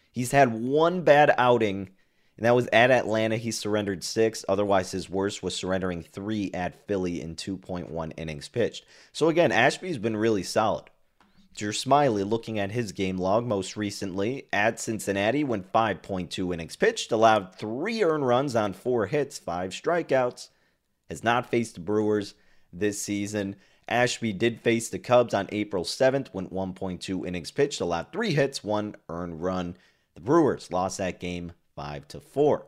He's 0.10 0.32
had 0.32 0.54
one 0.54 1.02
bad 1.02 1.36
outing, 1.38 1.90
and 2.38 2.46
that 2.46 2.56
was 2.56 2.70
at 2.72 2.92
Atlanta. 2.92 3.36
He 3.36 3.52
surrendered 3.52 4.06
six. 4.06 4.46
Otherwise, 4.48 4.90
his 4.92 5.10
worst 5.10 5.44
was 5.44 5.54
surrendering 5.54 6.02
three 6.02 6.50
at 6.54 6.88
Philly 6.88 7.22
in 7.22 7.36
2.1 7.36 8.14
innings 8.16 8.48
pitched. 8.48 8.86
So 9.12 9.28
again, 9.28 9.52
Ashby's 9.52 9.98
been 9.98 10.16
really 10.16 10.44
solid. 10.44 10.86
Drew 11.58 11.74
Smyly 11.74 12.28
looking 12.28 12.58
at 12.58 12.72
his 12.72 12.94
game 12.94 13.18
log 13.18 13.46
most 13.46 13.76
recently 13.76 14.48
at 14.54 14.80
Cincinnati, 14.80 15.44
went 15.44 15.74
5.2 15.74 16.54
innings 16.54 16.78
pitched, 16.78 17.12
allowed 17.12 17.54
three 17.54 18.02
earned 18.02 18.26
runs 18.26 18.56
on 18.56 18.72
four 18.72 19.08
hits, 19.08 19.38
five 19.38 19.72
strikeouts, 19.72 20.48
has 21.10 21.22
not 21.22 21.52
faced 21.52 21.74
the 21.74 21.82
Brewers 21.82 22.34
this 22.72 23.02
season. 23.02 23.58
Ashby 23.90 24.34
did 24.34 24.62
face 24.62 24.88
the 24.90 25.00
Cubs 25.00 25.34
on 25.34 25.50
April 25.52 25.84
7th, 25.84 26.34
went 26.34 26.54
1.2 26.54 27.28
innings 27.28 27.52
pitched, 27.52 27.82
allowed 27.82 28.12
three 28.12 28.34
hits, 28.34 28.64
one 28.64 28.96
earned 29.10 29.42
run. 29.42 29.76
The 30.14 30.22
Brewers 30.22 30.72
lost 30.72 31.00
that 31.00 31.20
game 31.20 31.54
5 31.76 32.08
to 32.10 32.20
4. 32.20 32.68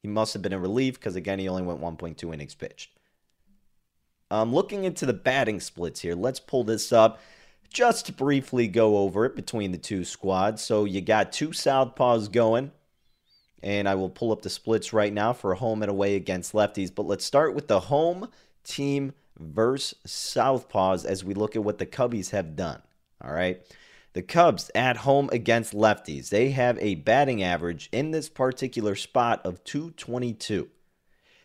He 0.00 0.08
must 0.08 0.32
have 0.32 0.42
been 0.42 0.52
in 0.52 0.60
relief 0.60 0.94
because, 0.94 1.16
again, 1.16 1.38
he 1.38 1.48
only 1.48 1.62
went 1.62 1.80
1.2 1.80 2.32
innings 2.32 2.54
pitched. 2.54 2.90
Um, 4.30 4.54
looking 4.54 4.84
into 4.84 5.06
the 5.06 5.12
batting 5.12 5.60
splits 5.60 6.00
here, 6.00 6.14
let's 6.14 6.40
pull 6.40 6.64
this 6.64 6.92
up 6.92 7.20
just 7.72 8.06
to 8.06 8.12
briefly 8.12 8.68
go 8.68 8.98
over 8.98 9.24
it 9.24 9.34
between 9.34 9.72
the 9.72 9.78
two 9.78 10.04
squads. 10.04 10.62
So 10.62 10.84
you 10.84 11.00
got 11.00 11.32
two 11.32 11.48
southpaws 11.48 12.30
going, 12.30 12.70
and 13.62 13.88
I 13.88 13.96
will 13.96 14.10
pull 14.10 14.30
up 14.30 14.42
the 14.42 14.50
splits 14.50 14.92
right 14.92 15.12
now 15.12 15.32
for 15.32 15.54
home 15.54 15.82
and 15.82 15.90
away 15.90 16.14
against 16.14 16.52
lefties. 16.52 16.94
But 16.94 17.06
let's 17.06 17.24
start 17.24 17.54
with 17.54 17.66
the 17.66 17.80
home 17.80 18.28
team 18.62 19.14
versus 19.38 19.98
Southpaws 20.06 21.04
as 21.04 21.24
we 21.24 21.34
look 21.34 21.56
at 21.56 21.64
what 21.64 21.78
the 21.78 21.86
Cubbies 21.86 22.30
have 22.30 22.56
done. 22.56 22.82
All 23.22 23.32
right. 23.32 23.60
The 24.12 24.22
Cubs 24.22 24.70
at 24.76 24.98
home 24.98 25.28
against 25.32 25.74
lefties, 25.74 26.28
they 26.28 26.50
have 26.50 26.78
a 26.78 26.94
batting 26.94 27.42
average 27.42 27.88
in 27.90 28.12
this 28.12 28.28
particular 28.28 28.94
spot 28.94 29.44
of 29.44 29.64
222. 29.64 30.68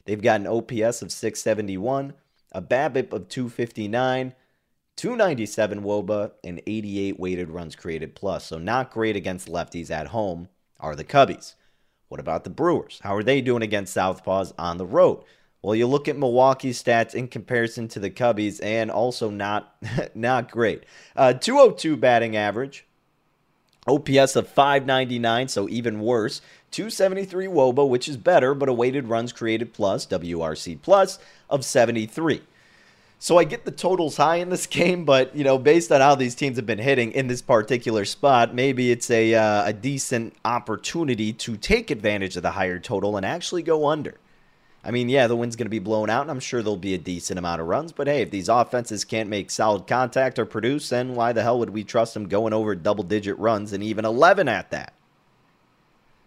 They've 0.05 0.22
got 0.22 0.41
an 0.41 0.48
OPS 0.48 1.01
of 1.01 1.12
671, 1.12 2.13
a 2.51 2.62
BABIP 2.62 3.12
of 3.12 3.27
259, 3.27 4.36
297 4.96 5.81
wOBA, 5.81 6.31
and 6.43 6.62
88 6.67 7.19
weighted 7.19 7.50
runs 7.50 7.75
created 7.75 8.15
plus. 8.15 8.46
So 8.46 8.60
not 8.60 8.91
great 8.91 9.15
against 9.15 9.48
lefties 9.48 9.89
at 9.89 10.08
home 10.08 10.50
are 10.79 10.96
the 10.96 11.03
Cubbies. 11.03 11.55
What 12.08 12.19
about 12.19 12.43
the 12.43 12.50
Brewers? 12.50 13.00
How 13.01 13.15
are 13.15 13.24
they 13.24 13.41
doing 13.41 13.62
against 13.62 13.96
Southpaws 13.96 14.53
on 14.60 14.77
the 14.77 14.86
road? 14.86 15.24
Well, 15.61 15.75
you 15.75 15.87
look 15.87 16.07
at 16.07 16.17
Milwaukee's 16.17 16.81
stats 16.81 17.13
in 17.13 17.27
comparison 17.27 17.89
to 17.89 17.99
the 17.99 18.09
Cubbies, 18.09 18.63
and 18.63 18.89
also 18.89 19.29
not 19.29 19.75
not 20.15 20.51
great. 20.51 20.83
Uh, 21.15 21.33
202 21.33 21.97
batting 21.97 22.37
average, 22.37 22.85
OPS 23.87 24.35
of 24.35 24.47
599, 24.47 25.47
so 25.49 25.67
even 25.67 25.99
worse. 25.99 26.41
273 26.71 27.47
wOBA, 27.47 27.89
which 27.89 28.07
is 28.07 28.15
better, 28.15 28.53
but 28.53 28.69
a 28.69 28.73
weighted 28.73 29.07
runs 29.07 29.33
created 29.33 29.73
plus, 29.73 30.05
WRC 30.05 30.79
plus, 30.81 31.17
of 31.49 31.65
73. 31.65 32.41
So 33.17 33.37
I 33.37 33.43
get 33.43 33.65
the 33.65 33.71
totals 33.71 34.15
high 34.15 34.37
in 34.37 34.49
this 34.49 34.65
game, 34.67 35.03
but 35.03 35.35
you 35.35 35.43
know, 35.43 35.57
based 35.57 35.91
on 35.91 35.99
how 35.99 36.15
these 36.15 36.35
teams 36.35 36.55
have 36.55 36.65
been 36.65 36.79
hitting 36.79 37.11
in 37.11 37.27
this 37.27 37.41
particular 37.41 38.05
spot, 38.05 38.55
maybe 38.55 38.91
it's 38.91 39.11
a 39.11 39.35
uh, 39.35 39.65
a 39.65 39.73
decent 39.73 40.35
opportunity 40.45 41.33
to 41.33 41.57
take 41.57 41.91
advantage 41.91 42.37
of 42.37 42.43
the 42.43 42.51
higher 42.51 42.79
total 42.79 43.17
and 43.17 43.25
actually 43.25 43.63
go 43.63 43.87
under. 43.87 44.15
I 44.83 44.91
mean, 44.91 45.09
yeah, 45.09 45.27
the 45.27 45.36
wind's 45.36 45.57
going 45.57 45.65
to 45.65 45.69
be 45.69 45.79
blown 45.79 46.09
out, 46.09 46.21
and 46.21 46.31
I'm 46.31 46.39
sure 46.39 46.62
there'll 46.62 46.77
be 46.77 46.93
a 46.93 47.00
decent 47.00 47.38
amount 47.38 47.59
of 47.59 47.67
runs. 47.67 47.91
But 47.91 48.07
hey, 48.07 48.21
if 48.21 48.31
these 48.31 48.48
offenses 48.48 49.03
can't 49.03 49.29
make 49.29 49.51
solid 49.51 49.88
contact 49.88 50.39
or 50.39 50.45
produce, 50.45 50.89
then 50.89 51.15
why 51.15 51.33
the 51.33 51.43
hell 51.43 51.59
would 51.59 51.71
we 51.71 51.83
trust 51.83 52.13
them 52.13 52.29
going 52.29 52.53
over 52.53 52.75
double 52.75 53.03
digit 53.03 53.38
runs 53.38 53.74
and 53.74 53.83
even 53.83 54.05
11 54.05 54.48
at 54.48 54.71
that? 54.71 54.93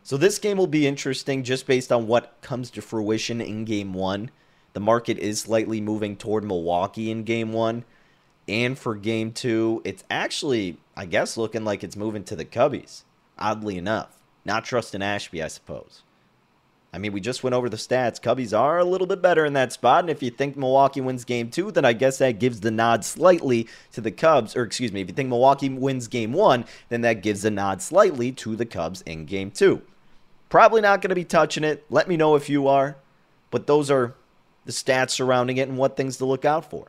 So 0.02 0.16
this 0.16 0.38
game 0.38 0.58
will 0.58 0.66
be 0.66 0.86
interesting 0.86 1.44
just 1.44 1.66
based 1.66 1.92
on 1.92 2.06
what 2.06 2.36
comes 2.42 2.70
to 2.72 2.82
fruition 2.82 3.40
in 3.40 3.64
game 3.64 3.94
one. 3.94 4.30
The 4.74 4.80
market 4.80 5.18
is 5.18 5.40
slightly 5.40 5.80
moving 5.80 6.16
toward 6.16 6.44
Milwaukee 6.44 7.10
in 7.10 7.22
game 7.24 7.52
one. 7.52 7.84
And 8.48 8.76
for 8.76 8.96
game 8.96 9.32
two, 9.32 9.80
it's 9.84 10.02
actually, 10.10 10.78
I 10.96 11.06
guess, 11.06 11.36
looking 11.36 11.64
like 11.64 11.84
it's 11.84 11.96
moving 11.96 12.24
to 12.24 12.36
the 12.36 12.44
Cubbies, 12.44 13.04
oddly 13.38 13.78
enough. 13.78 14.18
Not 14.44 14.64
trusting 14.64 15.02
Ashby, 15.02 15.42
I 15.42 15.48
suppose. 15.48 16.02
I 16.94 16.98
mean, 16.98 17.12
we 17.12 17.20
just 17.20 17.42
went 17.42 17.54
over 17.54 17.70
the 17.70 17.78
stats. 17.78 18.20
Cubbies 18.20 18.56
are 18.56 18.78
a 18.78 18.84
little 18.84 19.06
bit 19.06 19.22
better 19.22 19.46
in 19.46 19.54
that 19.54 19.72
spot. 19.72 20.04
And 20.04 20.10
if 20.10 20.22
you 20.22 20.30
think 20.30 20.56
Milwaukee 20.56 21.00
wins 21.00 21.24
game 21.24 21.50
two, 21.50 21.70
then 21.70 21.86
I 21.86 21.94
guess 21.94 22.18
that 22.18 22.38
gives 22.38 22.60
the 22.60 22.70
nod 22.70 23.02
slightly 23.02 23.66
to 23.92 24.02
the 24.02 24.10
Cubs. 24.10 24.54
Or 24.54 24.62
excuse 24.62 24.92
me, 24.92 25.00
if 25.00 25.08
you 25.08 25.14
think 25.14 25.30
Milwaukee 25.30 25.70
wins 25.70 26.06
game 26.06 26.34
one, 26.34 26.66
then 26.90 27.00
that 27.00 27.22
gives 27.22 27.46
a 27.46 27.50
nod 27.50 27.80
slightly 27.80 28.30
to 28.32 28.56
the 28.56 28.66
Cubs 28.66 29.00
in 29.02 29.24
game 29.24 29.50
two. 29.50 29.80
Probably 30.50 30.82
not 30.82 31.00
going 31.00 31.08
to 31.08 31.14
be 31.14 31.24
touching 31.24 31.64
it. 31.64 31.82
Let 31.88 32.08
me 32.08 32.18
know 32.18 32.34
if 32.34 32.50
you 32.50 32.68
are. 32.68 32.96
But 33.50 33.66
those 33.66 33.90
are 33.90 34.14
the 34.66 34.72
stats 34.72 35.10
surrounding 35.10 35.56
it 35.56 35.68
and 35.68 35.78
what 35.78 35.96
things 35.96 36.18
to 36.18 36.26
look 36.26 36.44
out 36.44 36.68
for. 36.68 36.88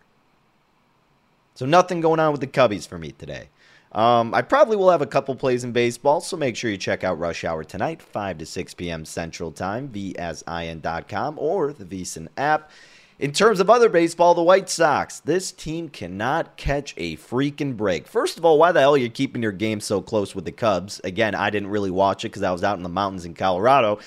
So 1.56 1.66
nothing 1.66 2.02
going 2.02 2.20
on 2.20 2.32
with 2.32 2.42
the 2.42 2.48
Cubbies 2.48 2.86
for 2.86 2.98
me 2.98 3.12
today. 3.12 3.48
Um, 3.94 4.34
I 4.34 4.42
probably 4.42 4.76
will 4.76 4.90
have 4.90 5.04
a 5.04 5.08
couple 5.08 5.36
plays 5.36 5.64
in 5.64 5.72
baseball, 5.72 6.20
so 6.20 6.36
make 6.36 6.56
sure 6.56 6.72
you 6.72 6.78
check 6.78 7.04
out 7.04 7.20
Rush 7.20 7.44
Hour 7.44 7.64
tonight, 7.64 8.02
5 8.02 8.40
to 8.40 8.46
6 8.46 8.74
p.m. 8.74 9.06
Central 9.06 9.52
Time, 9.52 9.90
vsin.com 9.90 11.38
or 11.38 11.74
the 11.74 11.86
VSiN 11.86 12.28
app. 12.36 12.72
In 13.20 13.32
terms 13.32 13.60
of 13.60 13.70
other 13.70 13.90
baseball, 13.90 14.34
the 14.34 14.42
White 14.42 14.70
Sox, 14.70 15.20
this 15.20 15.52
team 15.52 15.88
cannot 15.88 16.58
catch 16.58 16.96
a 16.98 17.16
freaking 17.18 17.78
break. 17.78 18.08
First 18.08 18.40
of 18.40 18.46
all, 18.46 18.58
why 18.58 18.72
the 18.72 18.80
hell 18.80 18.96
are 18.96 18.98
you 18.98 19.10
keeping 19.10 19.44
your 19.44 19.52
game 19.52 19.80
so 19.80 20.02
close 20.02 20.34
with 20.34 20.46
the 20.46 20.52
Cubs? 20.52 21.00
Again, 21.04 21.36
I 21.36 21.52
didn't 21.52 21.70
really 21.70 21.92
watch 21.92 22.26
it 22.26 22.30
because 22.30 22.42
I 22.42 22.52
was 22.52 22.64
out 22.64 22.78
in 22.78 22.84
the 22.84 22.90
mountains 22.90 23.26
in 23.26 23.36
Colorado. 23.36 24.00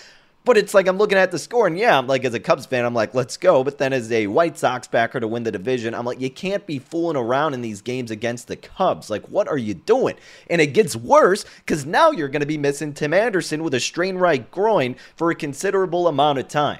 But 0.47 0.57
it's 0.57 0.75
like 0.75 0.87
I'm 0.87 0.97
looking 0.97 1.19
at 1.19 1.33
the 1.33 1.41
score, 1.41 1.67
and 1.67 1.77
yeah, 1.77 1.99
I'm 1.99 2.07
like, 2.07 2.25
as 2.25 2.33
a 2.33 2.39
Cubs 2.39 2.67
fan, 2.67 2.85
I'm 2.85 2.95
like, 2.95 3.15
let's 3.15 3.37
go. 3.37 3.65
But 3.65 3.79
then 3.79 3.93
as 3.93 4.13
a 4.13 4.29
White 4.29 4.57
Sox 4.57 4.87
backer 4.87 5.19
to 5.19 5.27
win 5.27 5.43
the 5.43 5.51
division, 5.51 5.93
I'm 5.93 6.07
like, 6.07 6.21
you 6.21 6.31
can't 6.31 6.65
be 6.67 6.79
fooling 6.79 7.17
around 7.17 7.55
in 7.55 7.63
these 7.63 7.83
games 7.83 8.13
against 8.13 8.47
the 8.47 8.55
Cubs. 8.55 9.11
Like, 9.11 9.27
what 9.27 9.49
are 9.49 9.59
you 9.59 9.75
doing? 9.75 10.15
And 10.49 10.61
it 10.61 10.69
gets 10.69 10.95
worse 10.95 11.45
because 11.59 11.85
now 11.85 12.13
you're 12.13 12.29
going 12.29 12.41
to 12.41 12.47
be 12.47 12.59
missing 12.59 12.95
Tim 12.95 13.13
Anderson 13.13 13.65
with 13.65 13.75
a 13.75 13.81
strain 13.81 14.19
right 14.19 14.49
groin 14.53 14.95
for 15.17 15.33
a 15.33 15.35
considerable 15.35 16.07
amount 16.07 16.39
of 16.39 16.47
time. 16.47 16.79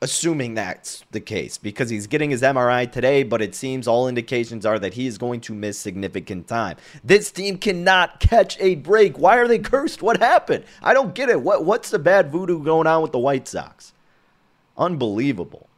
Assuming 0.00 0.54
that's 0.54 1.04
the 1.10 1.20
case 1.20 1.58
because 1.58 1.90
he's 1.90 2.06
getting 2.06 2.30
his 2.30 2.42
MRI 2.42 2.90
today, 2.90 3.22
but 3.22 3.42
it 3.42 3.54
seems 3.54 3.88
all 3.88 4.08
indications 4.08 4.64
are 4.64 4.78
that 4.78 4.94
he 4.94 5.06
is 5.06 5.18
going 5.18 5.40
to 5.42 5.54
miss 5.54 5.78
significant 5.78 6.46
time. 6.46 6.76
This 7.02 7.30
team 7.30 7.58
cannot 7.58 8.20
catch 8.20 8.58
a 8.60 8.76
break. 8.76 9.18
Why 9.18 9.36
are 9.38 9.48
they 9.48 9.58
cursed? 9.58 10.02
What 10.02 10.18
happened? 10.18 10.64
I 10.82 10.94
don't 10.94 11.14
get 11.14 11.28
it. 11.28 11.42
What 11.42 11.64
what's 11.64 11.90
the 11.90 11.98
bad 11.98 12.30
voodoo 12.30 12.62
going 12.62 12.86
on 12.86 13.02
with 13.02 13.12
the 13.12 13.18
White 13.18 13.48
Sox? 13.48 13.92
Unbelievable. 14.76 15.68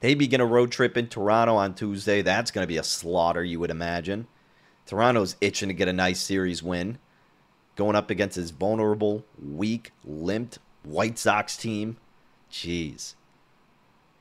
They 0.00 0.14
begin 0.14 0.40
a 0.40 0.46
road 0.46 0.70
trip 0.70 0.96
in 0.96 1.08
Toronto 1.08 1.56
on 1.56 1.74
Tuesday. 1.74 2.22
That's 2.22 2.50
going 2.50 2.62
to 2.62 2.68
be 2.68 2.76
a 2.76 2.84
slaughter, 2.84 3.42
you 3.42 3.58
would 3.58 3.70
imagine. 3.70 4.28
Toronto's 4.84 5.36
itching 5.40 5.68
to 5.68 5.74
get 5.74 5.88
a 5.88 5.92
nice 5.92 6.20
series 6.20 6.62
win, 6.62 6.98
going 7.74 7.96
up 7.96 8.08
against 8.10 8.36
his 8.36 8.52
vulnerable, 8.52 9.24
weak, 9.42 9.90
limped 10.04 10.58
White 10.84 11.18
Sox 11.18 11.56
team. 11.56 11.96
Jeez. 12.50 13.14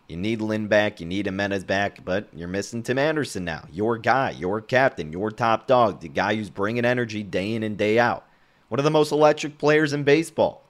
You 0.07 0.17
need 0.17 0.41
Lynn 0.41 0.67
back, 0.67 0.99
you 0.99 1.05
need 1.05 1.25
Jimenez 1.25 1.63
back, 1.63 2.05
but 2.05 2.27
you're 2.31 2.47
missing 2.47 2.83
Tim 2.83 2.99
Anderson 2.99 3.43
now. 3.43 3.67
Your 3.71 3.97
guy, 3.97 4.31
your 4.31 4.61
captain, 4.61 5.11
your 5.11 5.31
top 5.31 5.65
dog, 5.65 6.01
the 6.01 6.09
guy 6.09 6.35
who's 6.35 6.51
bringing 6.51 6.85
energy 6.85 7.23
day 7.23 7.53
in 7.53 7.63
and 7.63 7.75
day 7.75 7.97
out. 7.97 8.27
One 8.69 8.79
of 8.79 8.83
the 8.83 8.91
most 8.91 9.11
electric 9.11 9.57
players 9.57 9.93
in 9.93 10.03
baseball. 10.03 10.63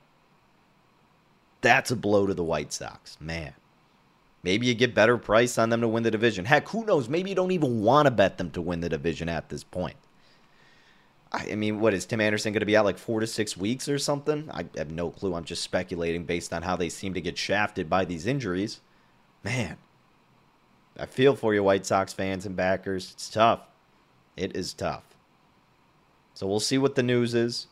That's 1.62 1.92
a 1.92 1.96
blow 1.96 2.28
to 2.28 2.34
the 2.34 2.44
White 2.44 2.72
Sox, 2.72 3.18
man. 3.20 3.54
Maybe 4.44 4.68
you 4.68 4.76
get 4.76 4.94
better 4.94 5.18
price 5.18 5.58
on 5.58 5.70
them 5.70 5.82
to 5.82 5.88
win 5.88 6.04
the 6.04 6.12
division. 6.12 6.46
Heck, 6.46 6.70
who 6.70 6.86
knows? 6.86 7.10
Maybe 7.10 7.32
you 7.32 7.36
don't 7.36 7.52
even 7.52 7.82
want 7.82 8.06
to 8.06 8.12
bet 8.12 8.38
them 8.38 8.52
to 8.52 8.62
win 8.62 8.80
the 8.80 8.90
division 8.90 9.28
at 9.28 9.50
this 9.50 9.64
point. 9.64 9.96
I 11.32 11.56
mean, 11.56 11.80
what 11.80 11.94
is 11.94 12.06
Tim 12.06 12.22
Anderson 12.22 12.54
going 12.54 12.62
to 12.62 12.66
be 12.66 12.78
out 12.78 12.86
like 12.86 12.98
four 12.98 13.20
to 13.20 13.28
six 13.28 13.58
weeks 13.58 13.90
or 13.90 13.98
something? 13.98 14.50
I 14.52 14.66
have 14.78 14.92
no 14.92 15.10
clue. 15.10 15.34
I'm 15.34 15.44
just 15.44 15.64
speculating 15.64 16.24
based 16.24 16.54
on 16.54 16.62
how 16.62 16.76
they 16.76 16.90
seem 16.90 17.14
to 17.14 17.22
get 17.22 17.38
shafted 17.38 17.90
by 17.90 18.06
these 18.06 18.26
injuries. 18.26 18.80
Man, 19.44 19.78
I 20.98 21.06
feel 21.06 21.36
for 21.36 21.54
you, 21.54 21.64
White 21.64 21.86
Sox 21.86 22.14
fans 22.14 22.46
and 22.46 22.56
backers. 22.56 23.12
It's 23.14 23.30
tough. 23.30 23.62
It 24.38 24.56
is 24.56 24.74
tough. 24.74 25.04
So 26.34 26.48
we'll 26.48 26.60
see 26.60 26.78
what 26.78 26.96
the 26.96 27.04
news 27.04 27.34
is. 27.34 27.68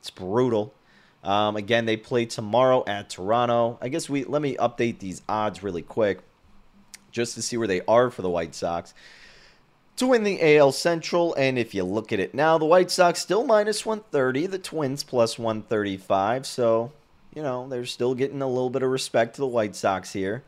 It's 0.00 0.10
brutal. 0.10 0.74
Um, 1.22 1.56
again, 1.56 1.86
they 1.86 1.96
play 1.96 2.26
tomorrow 2.26 2.84
at 2.86 3.10
Toronto. 3.10 3.78
I 3.80 3.88
guess 3.88 4.08
we 4.08 4.24
let 4.24 4.42
me 4.42 4.56
update 4.56 5.00
these 5.00 5.22
odds 5.28 5.62
really 5.62 5.82
quick, 5.82 6.20
just 7.10 7.34
to 7.34 7.42
see 7.42 7.56
where 7.56 7.66
they 7.66 7.82
are 7.86 8.10
for 8.10 8.22
the 8.22 8.30
White 8.30 8.54
Sox 8.54 8.94
to 9.98 10.06
win 10.06 10.24
the 10.24 10.56
AL 10.56 10.72
Central. 10.72 11.34
And 11.34 11.58
if 11.58 11.74
you 11.74 11.84
look 11.84 12.12
at 12.12 12.20
it 12.20 12.34
now, 12.34 12.58
the 12.58 12.64
White 12.64 12.90
Sox 12.90 13.20
still 13.20 13.44
minus 13.44 13.84
130, 13.84 14.46
the 14.46 14.58
Twins 14.58 15.04
plus 15.04 15.38
135. 15.38 16.46
So, 16.46 16.92
you 17.34 17.42
know, 17.42 17.68
they're 17.68 17.84
still 17.84 18.14
getting 18.14 18.42
a 18.42 18.48
little 18.48 18.70
bit 18.70 18.82
of 18.82 18.90
respect 18.90 19.34
to 19.34 19.40
the 19.40 19.46
White 19.46 19.76
Sox 19.76 20.12
here. 20.12 20.42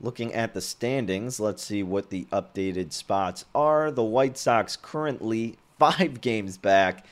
Looking 0.00 0.32
at 0.32 0.54
the 0.54 0.62
standings, 0.62 1.40
let's 1.40 1.62
see 1.62 1.82
what 1.82 2.10
the 2.10 2.24
updated 2.32 2.92
spots 2.92 3.44
are. 3.54 3.90
The 3.90 4.04
White 4.04 4.38
Sox 4.38 4.76
currently 4.76 5.58
five 5.78 6.20
games 6.20 6.56
back. 6.56 7.04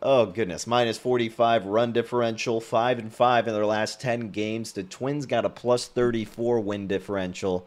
Oh 0.00 0.26
goodness, 0.26 0.66
minus 0.66 0.96
45 0.96 1.66
run 1.66 1.92
differential, 1.92 2.60
5 2.60 2.98
and 3.00 3.12
5 3.12 3.48
in 3.48 3.54
their 3.54 3.66
last 3.66 4.00
10 4.00 4.30
games. 4.30 4.72
The 4.72 4.84
Twins 4.84 5.26
got 5.26 5.44
a 5.44 5.50
plus 5.50 5.88
34 5.88 6.60
win 6.60 6.86
differential. 6.86 7.66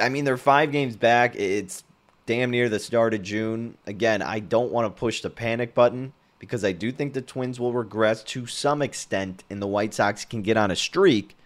I 0.00 0.08
mean, 0.08 0.24
they're 0.24 0.36
five 0.36 0.72
games 0.72 0.96
back. 0.96 1.34
It's 1.36 1.84
damn 2.26 2.50
near 2.50 2.68
the 2.68 2.78
start 2.78 3.14
of 3.14 3.22
June. 3.22 3.76
Again, 3.86 4.22
I 4.22 4.38
don't 4.40 4.72
want 4.72 4.84
to 4.86 4.98
push 4.98 5.20
the 5.20 5.30
panic 5.30 5.74
button 5.74 6.12
because 6.38 6.64
I 6.64 6.72
do 6.72 6.92
think 6.92 7.14
the 7.14 7.22
Twins 7.22 7.58
will 7.58 7.72
regress 7.72 8.22
to 8.24 8.46
some 8.46 8.82
extent 8.82 9.44
and 9.50 9.60
the 9.60 9.66
White 9.66 9.94
Sox 9.94 10.24
can 10.24 10.42
get 10.42 10.56
on 10.56 10.70
a 10.70 10.76
streak. 10.76 11.36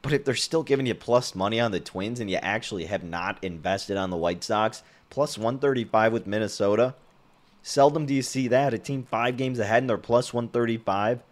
But 0.00 0.12
if 0.12 0.24
they're 0.24 0.34
still 0.34 0.62
giving 0.62 0.86
you 0.86 0.94
plus 0.94 1.34
money 1.34 1.60
on 1.60 1.70
the 1.70 1.80
Twins 1.80 2.20
and 2.20 2.30
you 2.30 2.36
actually 2.36 2.86
have 2.86 3.04
not 3.04 3.42
invested 3.42 3.96
on 3.96 4.10
the 4.10 4.16
White 4.16 4.42
Sox, 4.42 4.82
plus 5.10 5.38
135 5.38 6.12
with 6.12 6.26
Minnesota, 6.26 6.94
seldom 7.62 8.06
do 8.06 8.14
you 8.14 8.22
see 8.22 8.48
that. 8.48 8.74
A 8.74 8.78
team 8.78 9.04
five 9.04 9.36
games 9.36 9.58
ahead 9.58 9.82
and 9.82 9.90
they're 9.90 9.98
plus 9.98 10.32
135 10.32 11.22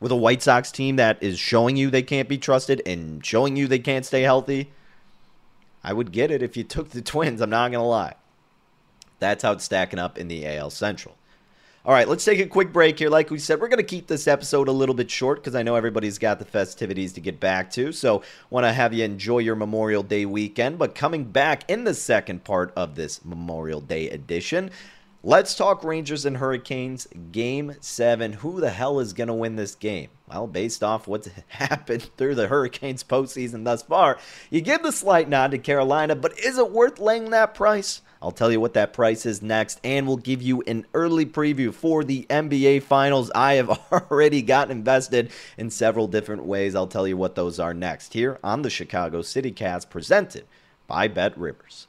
with 0.00 0.12
a 0.12 0.16
White 0.16 0.42
Sox 0.42 0.70
team 0.70 0.96
that 0.96 1.22
is 1.22 1.38
showing 1.38 1.76
you 1.76 1.90
they 1.90 2.02
can't 2.02 2.28
be 2.28 2.38
trusted 2.38 2.82
and 2.86 3.24
showing 3.24 3.56
you 3.56 3.66
they 3.66 3.78
can't 3.78 4.06
stay 4.06 4.22
healthy. 4.22 4.70
I 5.82 5.92
would 5.92 6.12
get 6.12 6.30
it 6.30 6.42
if 6.42 6.56
you 6.56 6.64
took 6.64 6.90
the 6.90 7.02
Twins. 7.02 7.40
I'm 7.40 7.50
not 7.50 7.70
going 7.70 7.82
to 7.82 7.86
lie. 7.86 8.14
That's 9.18 9.42
how 9.42 9.52
it's 9.52 9.64
stacking 9.64 9.98
up 9.98 10.18
in 10.18 10.28
the 10.28 10.46
AL 10.46 10.70
Central. 10.70 11.16
All 11.82 11.94
right, 11.94 12.06
let's 12.06 12.26
take 12.26 12.40
a 12.40 12.46
quick 12.46 12.74
break 12.74 12.98
here. 12.98 13.08
Like 13.08 13.30
we 13.30 13.38
said, 13.38 13.58
we're 13.58 13.68
going 13.68 13.78
to 13.78 13.82
keep 13.82 14.06
this 14.06 14.28
episode 14.28 14.68
a 14.68 14.72
little 14.72 14.94
bit 14.94 15.10
short 15.10 15.38
because 15.38 15.54
I 15.54 15.62
know 15.62 15.76
everybody's 15.76 16.18
got 16.18 16.38
the 16.38 16.44
festivities 16.44 17.14
to 17.14 17.22
get 17.22 17.40
back 17.40 17.70
to. 17.72 17.90
So, 17.92 18.22
want 18.50 18.64
to 18.66 18.72
have 18.72 18.92
you 18.92 19.02
enjoy 19.02 19.38
your 19.38 19.56
Memorial 19.56 20.02
Day 20.02 20.26
weekend. 20.26 20.78
But 20.78 20.94
coming 20.94 21.24
back 21.24 21.68
in 21.70 21.84
the 21.84 21.94
second 21.94 22.44
part 22.44 22.70
of 22.76 22.96
this 22.96 23.24
Memorial 23.24 23.80
Day 23.80 24.10
edition, 24.10 24.70
Let's 25.22 25.54
talk 25.54 25.84
Rangers 25.84 26.24
and 26.24 26.38
Hurricanes 26.38 27.06
game 27.30 27.74
seven. 27.80 28.32
Who 28.32 28.58
the 28.58 28.70
hell 28.70 29.00
is 29.00 29.12
going 29.12 29.28
to 29.28 29.34
win 29.34 29.56
this 29.56 29.74
game? 29.74 30.08
Well, 30.26 30.46
based 30.46 30.82
off 30.82 31.06
what's 31.06 31.28
happened 31.48 32.08
through 32.16 32.36
the 32.36 32.48
Hurricanes 32.48 33.04
postseason 33.04 33.64
thus 33.64 33.82
far, 33.82 34.16
you 34.48 34.62
give 34.62 34.82
the 34.82 34.92
slight 34.92 35.28
nod 35.28 35.50
to 35.50 35.58
Carolina, 35.58 36.16
but 36.16 36.38
is 36.38 36.56
it 36.56 36.70
worth 36.70 36.98
laying 36.98 37.28
that 37.30 37.54
price? 37.54 38.00
I'll 38.22 38.30
tell 38.30 38.50
you 38.50 38.60
what 38.60 38.72
that 38.72 38.94
price 38.94 39.26
is 39.26 39.42
next, 39.42 39.78
and 39.84 40.06
we'll 40.06 40.16
give 40.16 40.40
you 40.40 40.62
an 40.62 40.86
early 40.94 41.26
preview 41.26 41.74
for 41.74 42.02
the 42.02 42.26
NBA 42.30 42.82
Finals. 42.84 43.30
I 43.34 43.54
have 43.54 43.68
already 43.92 44.40
gotten 44.40 44.74
invested 44.74 45.32
in 45.58 45.68
several 45.68 46.06
different 46.06 46.46
ways. 46.46 46.74
I'll 46.74 46.86
tell 46.86 47.06
you 47.06 47.18
what 47.18 47.34
those 47.34 47.60
are 47.60 47.74
next 47.74 48.14
here 48.14 48.38
on 48.42 48.62
the 48.62 48.70
Chicago 48.70 49.20
City 49.20 49.50
Cast 49.50 49.90
presented 49.90 50.46
by 50.86 51.08
Bet 51.08 51.36
Rivers. 51.36 51.88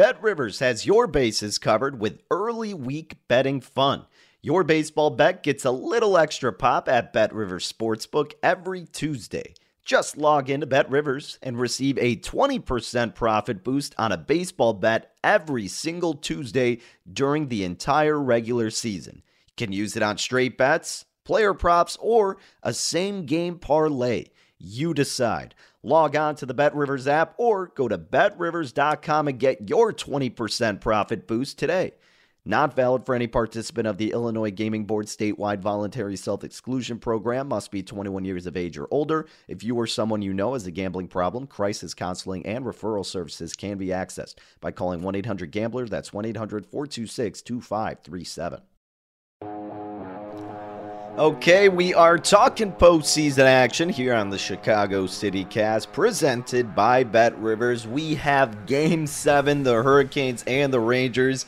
Bet 0.00 0.22
Rivers 0.22 0.60
has 0.60 0.86
your 0.86 1.06
bases 1.06 1.58
covered 1.58 2.00
with 2.00 2.22
early 2.30 2.72
week 2.72 3.18
betting 3.28 3.60
fun. 3.60 4.06
Your 4.40 4.64
baseball 4.64 5.10
bet 5.10 5.42
gets 5.42 5.66
a 5.66 5.70
little 5.70 6.16
extra 6.16 6.54
pop 6.54 6.88
at 6.88 7.12
Bet 7.12 7.34
Rivers 7.34 7.70
Sportsbook 7.70 8.32
every 8.42 8.86
Tuesday. 8.86 9.52
Just 9.84 10.16
log 10.16 10.48
into 10.48 10.64
Bet 10.64 10.90
Rivers 10.90 11.38
and 11.42 11.60
receive 11.60 11.98
a 11.98 12.16
20% 12.16 13.14
profit 13.14 13.62
boost 13.62 13.94
on 13.98 14.10
a 14.10 14.16
baseball 14.16 14.72
bet 14.72 15.12
every 15.22 15.68
single 15.68 16.14
Tuesday 16.14 16.78
during 17.12 17.48
the 17.48 17.62
entire 17.62 18.18
regular 18.18 18.70
season. 18.70 19.16
You 19.48 19.66
can 19.66 19.72
use 19.74 19.96
it 19.96 20.02
on 20.02 20.16
straight 20.16 20.56
bets, 20.56 21.04
player 21.26 21.52
props, 21.52 21.98
or 22.00 22.38
a 22.62 22.72
same 22.72 23.26
game 23.26 23.58
parlay. 23.58 24.28
You 24.56 24.94
decide. 24.94 25.54
Log 25.82 26.14
on 26.14 26.34
to 26.36 26.46
the 26.46 26.54
BetRivers 26.54 27.06
app 27.06 27.34
or 27.38 27.68
go 27.68 27.88
to 27.88 27.96
betrivers.com 27.96 29.28
and 29.28 29.38
get 29.38 29.68
your 29.68 29.92
20% 29.92 30.80
profit 30.80 31.26
boost 31.26 31.58
today. 31.58 31.92
Not 32.44 32.74
valid 32.74 33.04
for 33.04 33.14
any 33.14 33.26
participant 33.26 33.86
of 33.86 33.98
the 33.98 34.12
Illinois 34.12 34.50
Gaming 34.50 34.84
Board 34.84 35.06
statewide 35.06 35.60
voluntary 35.60 36.16
self 36.16 36.42
exclusion 36.42 36.98
program. 36.98 37.48
Must 37.48 37.70
be 37.70 37.82
21 37.82 38.24
years 38.24 38.46
of 38.46 38.56
age 38.56 38.78
or 38.78 38.88
older. 38.90 39.26
If 39.46 39.62
you 39.62 39.76
or 39.76 39.86
someone 39.86 40.22
you 40.22 40.32
know 40.32 40.54
has 40.54 40.66
a 40.66 40.70
gambling 40.70 41.08
problem, 41.08 41.46
crisis 41.46 41.92
counseling 41.92 42.44
and 42.46 42.64
referral 42.64 43.04
services 43.04 43.54
can 43.54 43.76
be 43.76 43.88
accessed 43.88 44.36
by 44.60 44.72
calling 44.72 45.02
1 45.02 45.14
800 45.16 45.50
Gambler. 45.50 45.86
That's 45.86 46.14
1 46.14 46.24
800 46.24 46.66
426 46.66 47.42
2537. 47.42 48.60
Okay, 51.20 51.68
we 51.68 51.92
are 51.92 52.16
talking 52.16 52.72
postseason 52.72 53.44
action 53.44 53.90
here 53.90 54.14
on 54.14 54.30
the 54.30 54.38
Chicago 54.38 55.06
City 55.06 55.44
Cast, 55.44 55.92
presented 55.92 56.74
by 56.74 57.04
Bet 57.04 57.38
Rivers. 57.38 57.86
We 57.86 58.14
have 58.14 58.64
Game 58.64 59.06
7, 59.06 59.62
the 59.62 59.82
Hurricanes 59.82 60.42
and 60.46 60.72
the 60.72 60.80
Rangers. 60.80 61.44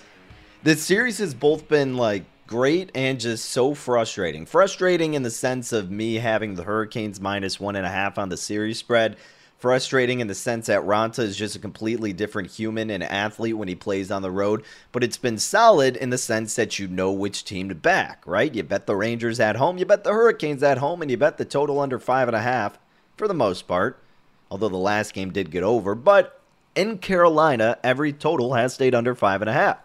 The 0.62 0.76
series 0.76 1.16
has 1.16 1.32
both 1.32 1.68
been 1.68 1.96
like 1.96 2.24
great 2.46 2.90
and 2.94 3.18
just 3.18 3.46
so 3.48 3.72
frustrating. 3.72 4.44
Frustrating 4.44 5.14
in 5.14 5.22
the 5.22 5.30
sense 5.30 5.72
of 5.72 5.90
me 5.90 6.16
having 6.16 6.54
the 6.54 6.64
Hurricanes 6.64 7.18
minus 7.18 7.58
one 7.58 7.74
and 7.74 7.86
a 7.86 7.88
half 7.88 8.18
on 8.18 8.28
the 8.28 8.36
series 8.36 8.76
spread 8.76 9.16
frustrating 9.62 10.18
in 10.18 10.26
the 10.26 10.34
sense 10.34 10.66
that 10.66 10.82
Raanta 10.82 11.20
is 11.20 11.36
just 11.36 11.54
a 11.54 11.58
completely 11.60 12.12
different 12.12 12.50
human 12.50 12.90
and 12.90 13.00
athlete 13.00 13.56
when 13.56 13.68
he 13.68 13.76
plays 13.76 14.10
on 14.10 14.20
the 14.20 14.30
road, 14.30 14.64
but 14.90 15.04
it's 15.04 15.16
been 15.16 15.38
solid 15.38 15.96
in 15.96 16.10
the 16.10 16.18
sense 16.18 16.56
that 16.56 16.80
you 16.80 16.88
know 16.88 17.12
which 17.12 17.44
team 17.44 17.68
to 17.68 17.74
back, 17.76 18.24
right? 18.26 18.52
You 18.52 18.64
bet 18.64 18.88
the 18.88 18.96
Rangers 18.96 19.38
at 19.38 19.54
home, 19.54 19.78
you 19.78 19.86
bet 19.86 20.02
the 20.02 20.10
Hurricanes 20.10 20.64
at 20.64 20.78
home, 20.78 21.00
and 21.00 21.08
you 21.12 21.16
bet 21.16 21.38
the 21.38 21.44
total 21.44 21.78
under 21.78 22.00
five 22.00 22.26
and 22.26 22.36
a 22.36 22.42
half 22.42 22.76
for 23.16 23.28
the 23.28 23.34
most 23.34 23.68
part. 23.68 24.02
Although 24.50 24.68
the 24.68 24.76
last 24.76 25.14
game 25.14 25.30
did 25.30 25.52
get 25.52 25.62
over, 25.62 25.94
but 25.94 26.40
in 26.74 26.98
Carolina, 26.98 27.78
every 27.84 28.12
total 28.12 28.54
has 28.54 28.74
stayed 28.74 28.96
under 28.96 29.14
five 29.14 29.42
and 29.42 29.48
a 29.48 29.52
half. 29.52 29.78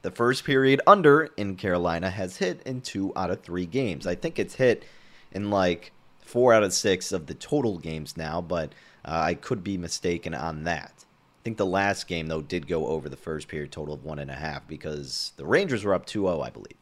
The 0.00 0.10
first 0.10 0.44
period 0.44 0.80
under 0.86 1.28
in 1.36 1.56
Carolina 1.56 2.08
has 2.08 2.38
hit 2.38 2.62
in 2.62 2.80
two 2.80 3.12
out 3.14 3.30
of 3.30 3.42
three 3.42 3.66
games. 3.66 4.06
I 4.06 4.14
think 4.14 4.38
it's 4.38 4.54
hit 4.54 4.86
in 5.32 5.50
like 5.50 5.92
four 6.22 6.54
out 6.54 6.62
of 6.62 6.72
six 6.72 7.12
of 7.12 7.26
the 7.26 7.34
total 7.34 7.76
games 7.76 8.16
now, 8.16 8.40
but 8.40 8.72
uh, 9.08 9.22
I 9.24 9.34
could 9.34 9.64
be 9.64 9.78
mistaken 9.78 10.34
on 10.34 10.64
that. 10.64 10.92
I 10.98 11.42
think 11.42 11.56
the 11.56 11.64
last 11.64 12.06
game, 12.06 12.26
though, 12.26 12.42
did 12.42 12.68
go 12.68 12.88
over 12.88 13.08
the 13.08 13.16
first 13.16 13.48
period 13.48 13.72
total 13.72 13.94
of 13.94 14.04
one 14.04 14.18
and 14.18 14.30
a 14.30 14.34
half 14.34 14.68
because 14.68 15.32
the 15.36 15.46
Rangers 15.46 15.82
were 15.82 15.94
up 15.94 16.04
2 16.04 16.22
0, 16.22 16.42
I 16.42 16.50
believe. 16.50 16.76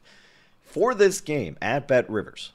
For 0.65 0.93
this 0.93 1.21
game 1.21 1.57
at 1.63 1.87
Bet 1.87 2.11
Rivers, 2.11 2.51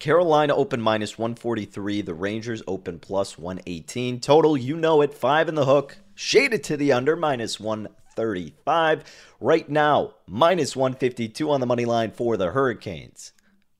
Carolina 0.00 0.56
open 0.56 0.80
minus 0.80 1.16
143. 1.16 2.02
The 2.02 2.14
Rangers 2.14 2.64
open 2.66 2.98
plus 2.98 3.38
118. 3.38 4.18
Total, 4.18 4.56
you 4.56 4.76
know 4.76 5.02
it, 5.02 5.14
five 5.14 5.48
in 5.48 5.54
the 5.54 5.64
hook. 5.64 5.98
Shaded 6.16 6.64
to 6.64 6.76
the 6.76 6.92
under, 6.92 7.14
minus 7.14 7.60
135. 7.60 9.04
Right 9.40 9.68
now, 9.68 10.14
minus 10.26 10.74
152 10.74 11.48
on 11.48 11.60
the 11.60 11.66
money 11.66 11.84
line 11.84 12.10
for 12.10 12.36
the 12.36 12.50
Hurricanes. 12.50 13.30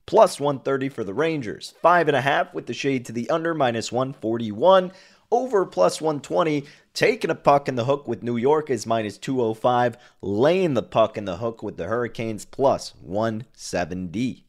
Plus 0.07 0.39
130 0.39 0.89
for 0.89 1.03
the 1.03 1.13
Rangers. 1.13 1.75
Five 1.81 2.07
and 2.07 2.17
a 2.17 2.21
half 2.21 2.53
with 2.53 2.65
the 2.65 2.73
shade 2.73 3.05
to 3.05 3.11
the 3.11 3.29
under, 3.29 3.53
minus 3.53 3.91
141. 3.91 4.91
Over 5.29 5.65
plus 5.65 6.01
120. 6.01 6.65
Taking 6.93 7.29
a 7.29 7.35
puck 7.35 7.67
in 7.67 7.75
the 7.75 7.85
hook 7.85 8.07
with 8.07 8.23
New 8.23 8.37
York 8.37 8.69
is 8.69 8.87
minus 8.87 9.17
205. 9.17 9.97
Laying 10.21 10.73
the 10.73 10.81
puck 10.81 11.17
in 11.17 11.25
the 11.25 11.37
hook 11.37 11.61
with 11.61 11.77
the 11.77 11.85
Hurricanes 11.85 12.45
plus 12.45 12.95
170. 13.01 14.47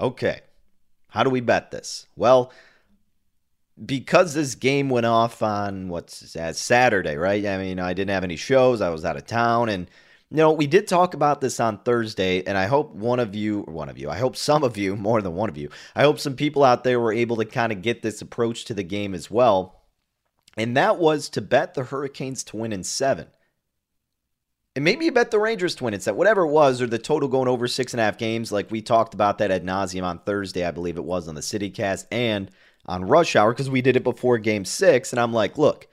Okay. 0.00 0.40
How 1.08 1.22
do 1.22 1.30
we 1.30 1.40
bet 1.40 1.70
this? 1.70 2.08
Well, 2.16 2.52
because 3.82 4.34
this 4.34 4.56
game 4.56 4.88
went 4.88 5.06
off 5.06 5.42
on 5.42 5.88
what's 5.88 6.34
as 6.36 6.56
uh, 6.56 6.58
Saturday, 6.58 7.16
right? 7.16 7.46
I 7.46 7.58
mean, 7.58 7.78
I 7.78 7.92
didn't 7.92 8.10
have 8.10 8.24
any 8.24 8.36
shows. 8.36 8.80
I 8.80 8.90
was 8.90 9.04
out 9.04 9.16
of 9.16 9.26
town 9.26 9.68
and 9.68 9.88
you 10.34 10.38
know, 10.38 10.50
we 10.50 10.66
did 10.66 10.88
talk 10.88 11.14
about 11.14 11.40
this 11.40 11.60
on 11.60 11.78
Thursday, 11.78 12.42
and 12.42 12.58
I 12.58 12.66
hope 12.66 12.92
one 12.92 13.20
of 13.20 13.36
you, 13.36 13.60
one 13.60 13.88
of 13.88 13.98
you, 13.98 14.10
I 14.10 14.18
hope 14.18 14.34
some 14.34 14.64
of 14.64 14.76
you, 14.76 14.96
more 15.08 15.22
than 15.22 15.36
one 15.36 15.48
of 15.48 15.56
you, 15.56 15.70
I 15.94 16.02
hope 16.02 16.18
some 16.18 16.34
people 16.34 16.64
out 16.64 16.82
there 16.82 16.98
were 16.98 17.12
able 17.12 17.36
to 17.36 17.44
kind 17.44 17.70
of 17.70 17.82
get 17.82 18.02
this 18.02 18.20
approach 18.20 18.64
to 18.64 18.74
the 18.74 18.82
game 18.82 19.14
as 19.14 19.30
well. 19.30 19.84
And 20.56 20.76
that 20.76 20.98
was 20.98 21.28
to 21.30 21.40
bet 21.40 21.74
the 21.74 21.84
Hurricanes 21.84 22.42
to 22.44 22.56
win 22.56 22.72
in 22.72 22.82
seven. 22.82 23.28
And 24.74 24.84
maybe 24.84 25.04
you 25.04 25.12
bet 25.12 25.30
the 25.30 25.38
Rangers 25.38 25.76
to 25.76 25.84
win 25.84 25.94
in 25.94 26.00
seven, 26.00 26.18
whatever 26.18 26.42
it 26.42 26.50
was, 26.50 26.82
or 26.82 26.88
the 26.88 26.98
total 26.98 27.28
going 27.28 27.46
over 27.46 27.68
six 27.68 27.94
and 27.94 28.00
a 28.00 28.04
half 28.04 28.18
games. 28.18 28.50
Like 28.50 28.72
we 28.72 28.82
talked 28.82 29.14
about 29.14 29.38
that 29.38 29.52
ad 29.52 29.64
nauseum 29.64 30.02
on 30.02 30.18
Thursday, 30.18 30.66
I 30.66 30.72
believe 30.72 30.96
it 30.96 31.04
was 31.04 31.28
on 31.28 31.36
the 31.36 31.42
CityCast 31.42 32.06
and 32.10 32.50
on 32.86 33.04
Rush 33.04 33.36
Hour 33.36 33.52
because 33.52 33.70
we 33.70 33.82
did 33.82 33.94
it 33.94 34.02
before 34.02 34.38
game 34.38 34.64
six. 34.64 35.12
And 35.12 35.20
I'm 35.20 35.32
like, 35.32 35.58
look, 35.58 35.86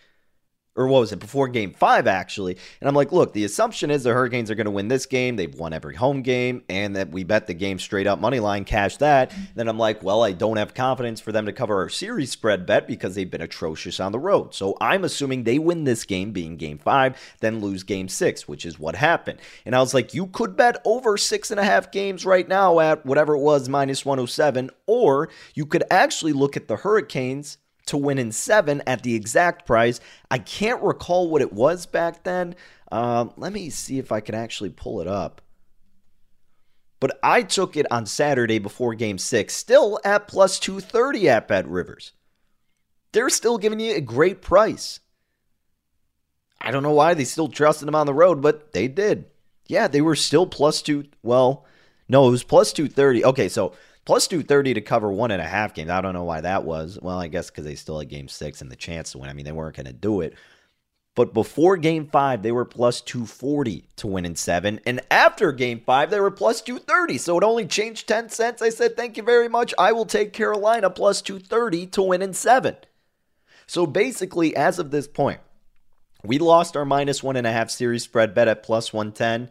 or 0.75 0.87
what 0.87 0.99
was 0.99 1.11
it 1.11 1.19
before 1.19 1.47
game 1.47 1.73
five 1.73 2.07
actually. 2.07 2.57
And 2.79 2.87
i'm 2.87 2.95
like 2.95 3.11
look 3.11 3.33
the 3.33 3.43
assumption 3.43 3.91
is 3.91 4.03
the 4.03 4.13
hurricanes 4.13 4.49
are 4.49 4.55
going 4.55 4.65
to 4.65 4.71
win 4.71 4.87
this 4.87 5.05
game. 5.05 5.35
They've 5.35 5.53
won 5.53 5.73
every 5.73 5.95
home 5.95 6.21
game 6.21 6.63
and 6.69 6.95
that 6.95 7.09
we 7.09 7.23
bet 7.23 7.47
the 7.47 7.53
game 7.53 7.79
straight 7.79 8.07
up 8.07 8.19
money 8.19 8.39
line 8.39 8.65
cash 8.65 8.97
that. 8.97 9.33
Then 9.55 9.67
i'm 9.67 9.77
like 9.77 10.03
well 10.03 10.23
i 10.23 10.31
don't 10.31 10.57
have 10.57 10.73
confidence 10.73 11.19
for 11.19 11.31
them 11.31 11.45
to 11.45 11.53
cover 11.53 11.77
our 11.77 11.89
series 11.89 12.31
spread 12.31 12.65
bet 12.65 12.87
because 12.87 13.15
they've 13.15 13.29
been 13.29 13.41
atrocious 13.41 13.99
on 13.99 14.11
the 14.11 14.19
road. 14.19 14.53
So 14.53 14.77
i'm 14.79 15.03
assuming 15.03 15.43
they 15.43 15.59
win 15.59 15.83
this 15.83 16.03
game 16.03 16.31
being 16.31 16.57
game 16.57 16.77
five 16.77 17.17
then 17.39 17.59
lose 17.59 17.83
game 17.83 18.07
six 18.07 18.47
which 18.47 18.65
is 18.65 18.79
what 18.79 18.95
happened. 18.95 19.39
And 19.65 19.75
i 19.75 19.79
was 19.79 19.93
like 19.93 20.13
you 20.13 20.27
could 20.27 20.55
bet 20.55 20.81
over 20.85 21.17
six 21.17 21.51
and 21.51 21.59
a 21.59 21.63
half 21.63 21.91
games 21.91 22.25
right 22.25 22.47
now 22.47 22.79
at 22.79 23.05
whatever 23.05 23.35
it 23.35 23.39
was 23.39 23.67
minus 23.67 24.05
107 24.05 24.69
or 24.85 25.29
you 25.53 25.65
could 25.65 25.83
actually 25.91 26.33
look 26.33 26.55
at 26.55 26.67
the 26.67 26.77
hurricanes 26.77 27.57
to 27.87 27.97
win 27.97 28.17
in 28.17 28.31
seven 28.31 28.81
at 28.85 29.03
the 29.03 29.15
exact 29.15 29.65
price. 29.65 29.99
I 30.29 30.37
can't 30.37 30.81
recall 30.81 31.29
what 31.29 31.41
it 31.41 31.53
was 31.53 31.85
back 31.85 32.23
then. 32.23 32.55
Um, 32.91 33.31
let 33.37 33.53
me 33.53 33.69
see 33.69 33.99
if 33.99 34.11
I 34.11 34.19
can 34.19 34.35
actually 34.35 34.69
pull 34.69 35.01
it 35.01 35.07
up. 35.07 35.41
But 36.99 37.19
I 37.23 37.41
took 37.41 37.75
it 37.75 37.91
on 37.91 38.05
Saturday 38.05 38.59
before 38.59 38.93
game 38.93 39.17
six, 39.17 39.55
still 39.55 39.99
at 40.03 40.27
plus 40.27 40.59
230 40.59 41.29
at 41.29 41.47
Bet 41.47 41.67
Rivers. 41.67 42.13
They're 43.11 43.29
still 43.29 43.57
giving 43.57 43.79
you 43.79 43.95
a 43.95 44.01
great 44.01 44.41
price. 44.41 44.99
I 46.61 46.69
don't 46.69 46.83
know 46.83 46.93
why 46.93 47.15
they 47.15 47.23
still 47.23 47.47
trusted 47.47 47.87
them 47.87 47.95
on 47.95 48.05
the 48.05 48.13
road, 48.13 48.41
but 48.41 48.71
they 48.71 48.87
did. 48.87 49.25
Yeah, 49.67 49.87
they 49.87 50.01
were 50.01 50.15
still 50.15 50.45
plus 50.45 50.81
two. 50.81 51.05
Well, 51.23 51.65
no, 52.07 52.27
it 52.27 52.31
was 52.31 52.43
plus 52.43 52.71
230. 52.71 53.25
Okay, 53.25 53.49
so 53.49 53.73
plus 54.05 54.27
230 54.27 54.75
to 54.75 54.81
cover 54.81 55.11
one 55.11 55.31
and 55.31 55.41
a 55.41 55.47
half 55.47 55.73
games. 55.73 55.89
I 55.89 56.01
don't 56.01 56.13
know 56.13 56.23
why 56.23 56.41
that 56.41 56.63
was. 56.63 56.97
Well, 57.01 57.19
I 57.19 57.27
guess 57.27 57.49
because 57.49 57.65
they 57.65 57.75
still 57.75 57.99
had 57.99 58.09
game 58.09 58.27
six 58.27 58.61
and 58.61 58.71
the 58.71 58.75
chance 58.75 59.11
to 59.11 59.19
win. 59.19 59.29
I 59.29 59.33
mean, 59.33 59.45
they 59.45 59.51
weren't 59.51 59.75
going 59.75 59.85
to 59.85 59.93
do 59.93 60.21
it. 60.21 60.35
But 61.13 61.33
before 61.33 61.75
game 61.75 62.07
five, 62.07 62.41
they 62.41 62.53
were 62.53 62.63
plus 62.63 63.01
240 63.01 63.85
to 63.97 64.07
win 64.07 64.25
in 64.25 64.35
seven. 64.35 64.79
And 64.85 65.01
after 65.11 65.51
game 65.51 65.81
five, 65.85 66.09
they 66.09 66.21
were 66.21 66.31
plus 66.31 66.61
230. 66.61 67.17
So 67.17 67.37
it 67.37 67.43
only 67.43 67.65
changed 67.65 68.07
10 68.07 68.29
cents. 68.29 68.61
I 68.61 68.69
said, 68.69 68.95
thank 68.95 69.17
you 69.17 69.23
very 69.23 69.49
much. 69.49 69.73
I 69.77 69.91
will 69.91 70.05
take 70.05 70.31
Carolina 70.31 70.89
plus 70.89 71.21
230 71.21 71.87
to 71.87 72.01
win 72.01 72.21
in 72.21 72.33
seven. 72.33 72.77
So 73.67 73.85
basically, 73.85 74.55
as 74.55 74.79
of 74.79 74.91
this 74.91 75.07
point, 75.07 75.41
we 76.23 76.37
lost 76.39 76.77
our 76.77 76.85
minus 76.85 77.21
one 77.21 77.35
and 77.35 77.47
a 77.47 77.51
half 77.51 77.69
series 77.69 78.03
spread 78.03 78.33
bet 78.33 78.47
at 78.47 78.63
plus 78.63 78.93
110. 78.93 79.49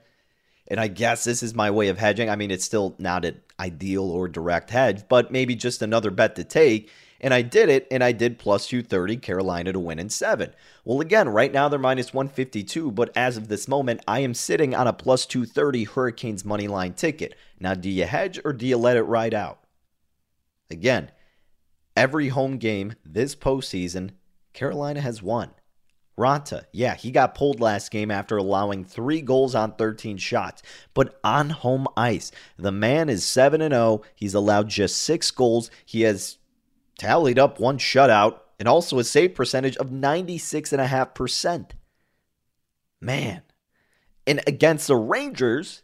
And 0.70 0.78
I 0.78 0.86
guess 0.86 1.24
this 1.24 1.42
is 1.42 1.52
my 1.52 1.70
way 1.70 1.88
of 1.88 1.98
hedging. 1.98 2.30
I 2.30 2.36
mean, 2.36 2.52
it's 2.52 2.64
still 2.64 2.94
not 2.98 3.24
an 3.24 3.40
ideal 3.58 4.08
or 4.08 4.28
direct 4.28 4.70
hedge, 4.70 5.02
but 5.08 5.32
maybe 5.32 5.56
just 5.56 5.82
another 5.82 6.12
bet 6.12 6.36
to 6.36 6.44
take. 6.44 6.90
And 7.20 7.34
I 7.34 7.42
did 7.42 7.68
it, 7.68 7.86
and 7.90 8.02
I 8.02 8.12
did 8.12 8.38
plus 8.38 8.66
230 8.68 9.16
Carolina 9.16 9.72
to 9.72 9.80
win 9.80 9.98
in 9.98 10.08
seven. 10.08 10.54
Well, 10.84 11.00
again, 11.00 11.28
right 11.28 11.52
now 11.52 11.68
they're 11.68 11.78
minus 11.78 12.14
152, 12.14 12.92
but 12.92 13.10
as 13.14 13.36
of 13.36 13.48
this 13.48 13.68
moment, 13.68 14.00
I 14.08 14.20
am 14.20 14.32
sitting 14.32 14.74
on 14.74 14.86
a 14.86 14.92
plus 14.92 15.26
230 15.26 15.84
Hurricanes 15.84 16.44
money 16.44 16.68
line 16.68 16.94
ticket. 16.94 17.34
Now, 17.58 17.74
do 17.74 17.90
you 17.90 18.06
hedge 18.06 18.40
or 18.44 18.52
do 18.52 18.66
you 18.66 18.78
let 18.78 18.96
it 18.96 19.02
ride 19.02 19.34
out? 19.34 19.58
Again, 20.70 21.10
every 21.96 22.28
home 22.28 22.56
game 22.56 22.94
this 23.04 23.34
postseason, 23.34 24.12
Carolina 24.54 25.00
has 25.00 25.20
won. 25.20 25.50
Raanta, 26.20 26.64
yeah, 26.70 26.94
he 26.94 27.10
got 27.10 27.34
pulled 27.34 27.60
last 27.60 27.90
game 27.90 28.10
after 28.10 28.36
allowing 28.36 28.84
three 28.84 29.22
goals 29.22 29.54
on 29.54 29.72
13 29.72 30.18
shots, 30.18 30.62
but 30.92 31.18
on 31.24 31.48
home 31.48 31.88
ice. 31.96 32.30
The 32.58 32.70
man 32.70 33.08
is 33.08 33.24
7 33.24 33.60
0. 33.60 34.02
He's 34.14 34.34
allowed 34.34 34.68
just 34.68 35.00
six 35.00 35.30
goals. 35.30 35.70
He 35.86 36.02
has 36.02 36.36
tallied 36.98 37.38
up 37.38 37.58
one 37.58 37.78
shutout 37.78 38.40
and 38.58 38.68
also 38.68 38.98
a 38.98 39.04
save 39.04 39.34
percentage 39.34 39.78
of 39.78 39.88
96.5%. 39.88 41.70
Man. 43.00 43.42
And 44.26 44.42
against 44.46 44.88
the 44.88 44.96
Rangers 44.96 45.82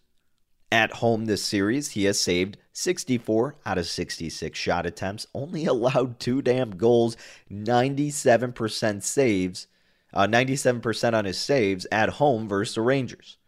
at 0.71 0.93
home 0.97 1.25
this 1.25 1.43
series, 1.43 1.93
he 1.93 2.05
has 2.05 2.21
saved 2.21 2.59
64 2.75 3.57
out 3.65 3.79
of 3.79 3.87
66 3.87 4.59
shot 4.59 4.85
attempts, 4.85 5.27
only 5.35 5.65
allowed 5.67 6.21
two 6.21 6.43
damn 6.43 6.73
goals, 6.73 7.17
97% 7.51 9.03
saves 9.03 9.67
uh, 10.13 10.27
97% 10.27 11.15
on 11.15 11.25
his 11.25 11.39
saves 11.39 11.87
at 11.93 12.11
home 12.11 12.49
versus 12.49 12.75
the 12.75 12.81
Rangers. 12.81 13.39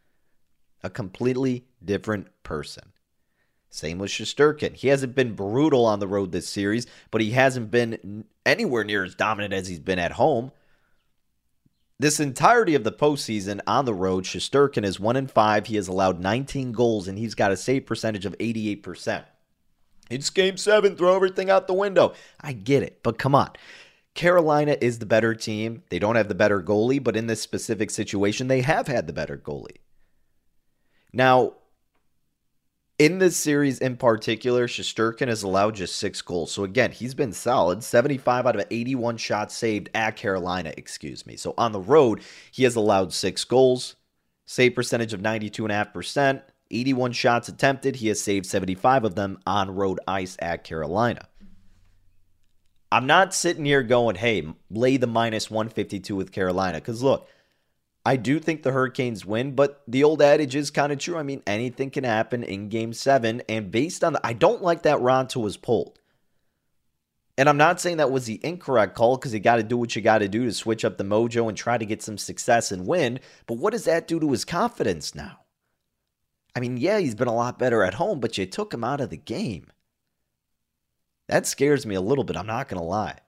A 0.83 0.91
completely 0.91 1.67
different 1.85 2.29
person. 2.43 2.93
Same 3.71 3.99
with 3.99 4.11
Shesterkin. 4.11 4.75
He 4.75 4.89
hasn't 4.89 5.15
been 5.15 5.35
brutal 5.35 5.85
on 5.85 5.99
the 6.01 6.09
road 6.09 6.33
this 6.33 6.49
series, 6.49 6.87
but 7.11 7.21
he 7.21 7.33
hasn't 7.33 7.71
been 7.71 8.25
anywhere 8.47 8.85
near 8.85 9.05
as 9.05 9.15
dominant 9.15 9.53
as 9.53 9.69
he's 9.69 9.81
been 9.81 9.99
at 9.99 10.13
home. 10.13 10.53
This 12.01 12.21
entirety 12.21 12.75
of 12.75 12.85
the 12.85 12.93
postseason 12.93 13.61
on 13.67 13.85
the 13.85 13.93
road, 13.93 14.25
Shesterkin 14.25 14.85
is 14.85 15.01
1 15.01 15.17
in 15.17 15.27
5. 15.27 15.67
He 15.67 15.77
has 15.77 15.89
allowed 15.89 16.21
19 16.21 16.73
goals 16.73 17.09
and 17.09 17.19
he's 17.19 17.35
got 17.35 17.51
a 17.51 17.57
save 17.57 17.87
percentage 17.87 18.25
of 18.25 18.39
88%. 18.39 19.25
It's 20.09 20.31
game 20.31 20.57
seven, 20.57 20.97
throw 20.97 21.15
everything 21.15 21.51
out 21.51 21.67
the 21.67 21.75
window. 21.75 22.15
I 22.41 22.53
get 22.53 22.83
it, 22.83 23.03
but 23.03 23.19
come 23.19 23.35
on. 23.35 23.51
Carolina 24.19 24.77
is 24.81 24.99
the 24.99 25.07
better 25.07 25.33
team. 25.33 25.85
They 25.91 26.01
don't 26.01 26.17
have 26.17 26.27
the 26.27 26.35
better 26.35 26.61
goalie, 26.61 27.01
but 27.01 27.15
in 27.15 27.29
this 27.29 27.41
specific 27.41 27.89
situation, 27.89 28.49
they 28.49 28.63
have 28.63 28.89
had 28.89 29.07
the 29.07 29.13
better 29.13 29.37
goalie. 29.37 29.77
Now, 31.13 31.53
in 32.99 33.21
this 33.21 33.37
series 33.37 33.79
in 33.79 33.97
particular, 33.97 34.67
Shesterkin 34.67 35.29
has 35.29 35.45
allowed 35.45 35.77
just 35.77 35.95
six 35.95 36.21
goals. 36.21 36.51
So 36.51 36.65
again, 36.65 36.91
he's 36.91 37.15
been 37.15 37.33
solid. 37.33 37.85
75 37.85 38.45
out 38.45 38.57
of 38.57 38.67
81 38.69 39.19
shots 39.19 39.55
saved 39.55 39.89
at 39.95 40.17
Carolina, 40.17 40.75
excuse 40.77 41.25
me. 41.25 41.37
So 41.37 41.55
on 41.57 41.71
the 41.71 41.79
road, 41.79 42.21
he 42.51 42.65
has 42.65 42.75
allowed 42.75 43.13
six 43.13 43.45
goals, 43.45 43.95
save 44.47 44.75
percentage 44.75 45.13
of 45.13 45.21
92.5%, 45.21 46.43
81 46.73 47.13
shots 47.13 47.49
attempted. 47.49 47.95
He 47.95 48.09
has 48.09 48.21
saved 48.21 48.47
75 48.47 49.05
of 49.05 49.15
them 49.15 49.39
on 49.47 49.77
road 49.77 50.01
ice 50.09 50.37
at 50.41 50.65
Carolina. 50.65 51.29
I'm 52.91 53.07
not 53.07 53.35
sitting 53.35 53.65
here 53.65 53.83
going, 53.83 54.17
hey, 54.17 54.47
lay 54.71 54.97
the 54.97 55.07
minus 55.07 55.51
152 55.51 56.17
with 56.17 56.33
Carolina. 56.33 56.79
Because 56.79 57.03
look, 57.03 57.29
I 58.05 58.17
do 58.17 58.41
think 58.41 58.63
the 58.63 58.73
Hurricanes 58.73 59.27
win, 59.27 59.55
but 59.55 59.83
the 59.87 60.05
old 60.05 60.23
adage 60.23 60.57
is 60.57 60.71
kind 60.71 60.93
of 60.93 60.99
true. 60.99 61.19
I 61.19 61.23
mean, 61.23 61.43
anything 61.47 61.91
can 61.91 62.05
happen 62.05 62.43
in 62.43 62.71
game 62.71 62.95
seven. 62.95 63.43
And 63.49 63.71
based 63.71 64.03
on 64.03 64.15
the, 64.15 64.27
I 64.27 64.33
don't 64.33 64.63
like 64.63 64.83
that 64.83 65.01
Raanta 65.01 65.41
was 65.41 65.59
pulled. 65.59 65.99
And 67.37 67.49
I'm 67.49 67.59
not 67.59 67.81
saying 67.81 67.99
that 67.99 68.11
was 68.11 68.25
the 68.25 68.41
incorrect 68.43 68.97
call 68.97 69.17
because 69.17 69.33
you 69.33 69.39
got 69.39 69.57
to 69.57 69.63
do 69.63 69.77
what 69.77 69.95
you 69.95 70.03
got 70.03 70.19
to 70.19 70.29
do 70.29 70.45
to 70.45 70.53
switch 70.53 70.85
up 70.85 70.97
the 70.97 71.05
mojo 71.05 71.49
and 71.49 71.57
try 71.57 71.79
to 71.79 71.87
get 71.87 72.03
some 72.03 72.19
success 72.19 72.73
and 72.73 72.87
win. 72.87 73.21
But 73.47 73.59
what 73.59 73.71
does 73.71 73.85
that 73.85 74.09
do 74.09 74.19
to 74.19 74.31
his 74.33 74.45
confidence 74.45 75.15
now? 75.15 75.41
I 76.57 76.61
mean, 76.61 76.79
yeah, 76.79 76.99
he's 76.99 77.15
been 77.15 77.29
a 77.29 77.35
lot 77.35 77.59
better 77.59 77.85
at 77.85 77.95
home, 77.95 78.19
but 78.19 78.37
you 78.39 78.47
took 78.47 78.75
him 78.75 78.83
out 78.83 79.01
of 79.01 79.11
the 79.11 79.17
game. 79.17 79.67
That 81.29 81.47
scares 81.47 81.87
me 81.87 81.95
a 81.95 82.01
little 82.01 82.25
bit, 82.25 82.37
I'm 82.37 82.47
not 82.47 82.69
going 82.69 82.81
to 82.81 82.85
lie. 82.85 83.19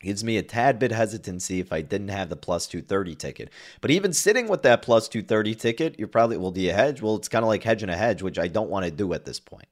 Gives 0.00 0.24
me 0.24 0.38
a 0.38 0.42
tad 0.42 0.78
bit 0.78 0.92
hesitancy 0.92 1.60
if 1.60 1.72
I 1.72 1.82
didn't 1.82 2.08
have 2.08 2.30
the 2.30 2.36
plus 2.36 2.66
230 2.66 3.14
ticket. 3.16 3.50
But 3.82 3.90
even 3.90 4.14
sitting 4.14 4.48
with 4.48 4.62
that 4.62 4.80
plus 4.80 5.08
230 5.08 5.54
ticket, 5.54 5.98
you're 5.98 6.08
probably, 6.08 6.38
well, 6.38 6.52
do 6.52 6.62
you 6.62 6.72
hedge? 6.72 7.02
Well, 7.02 7.16
it's 7.16 7.28
kind 7.28 7.42
of 7.42 7.48
like 7.48 7.64
hedging 7.64 7.90
a 7.90 7.96
hedge, 7.96 8.22
which 8.22 8.38
I 8.38 8.48
don't 8.48 8.70
want 8.70 8.86
to 8.86 8.90
do 8.90 9.12
at 9.12 9.26
this 9.26 9.38
point. 9.38 9.68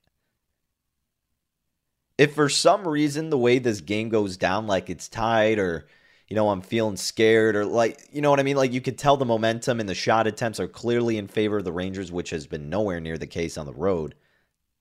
If 2.18 2.34
for 2.34 2.50
some 2.50 2.86
reason 2.86 3.30
the 3.30 3.38
way 3.38 3.58
this 3.58 3.80
game 3.80 4.10
goes 4.10 4.36
down, 4.36 4.66
like 4.66 4.90
it's 4.90 5.08
tied 5.08 5.58
or, 5.58 5.86
you 6.28 6.36
know, 6.36 6.50
I'm 6.50 6.60
feeling 6.60 6.96
scared 6.96 7.56
or 7.56 7.64
like, 7.64 8.08
you 8.12 8.20
know 8.20 8.28
what 8.28 8.40
I 8.40 8.42
mean? 8.42 8.56
Like 8.56 8.72
you 8.72 8.82
could 8.82 8.98
tell 8.98 9.16
the 9.16 9.24
momentum 9.24 9.80
and 9.80 9.88
the 9.88 9.94
shot 9.94 10.26
attempts 10.26 10.60
are 10.60 10.68
clearly 10.68 11.16
in 11.16 11.28
favor 11.28 11.58
of 11.58 11.64
the 11.64 11.72
Rangers, 11.72 12.12
which 12.12 12.30
has 12.30 12.46
been 12.46 12.68
nowhere 12.68 13.00
near 13.00 13.16
the 13.16 13.26
case 13.26 13.56
on 13.56 13.64
the 13.64 13.72
road. 13.72 14.14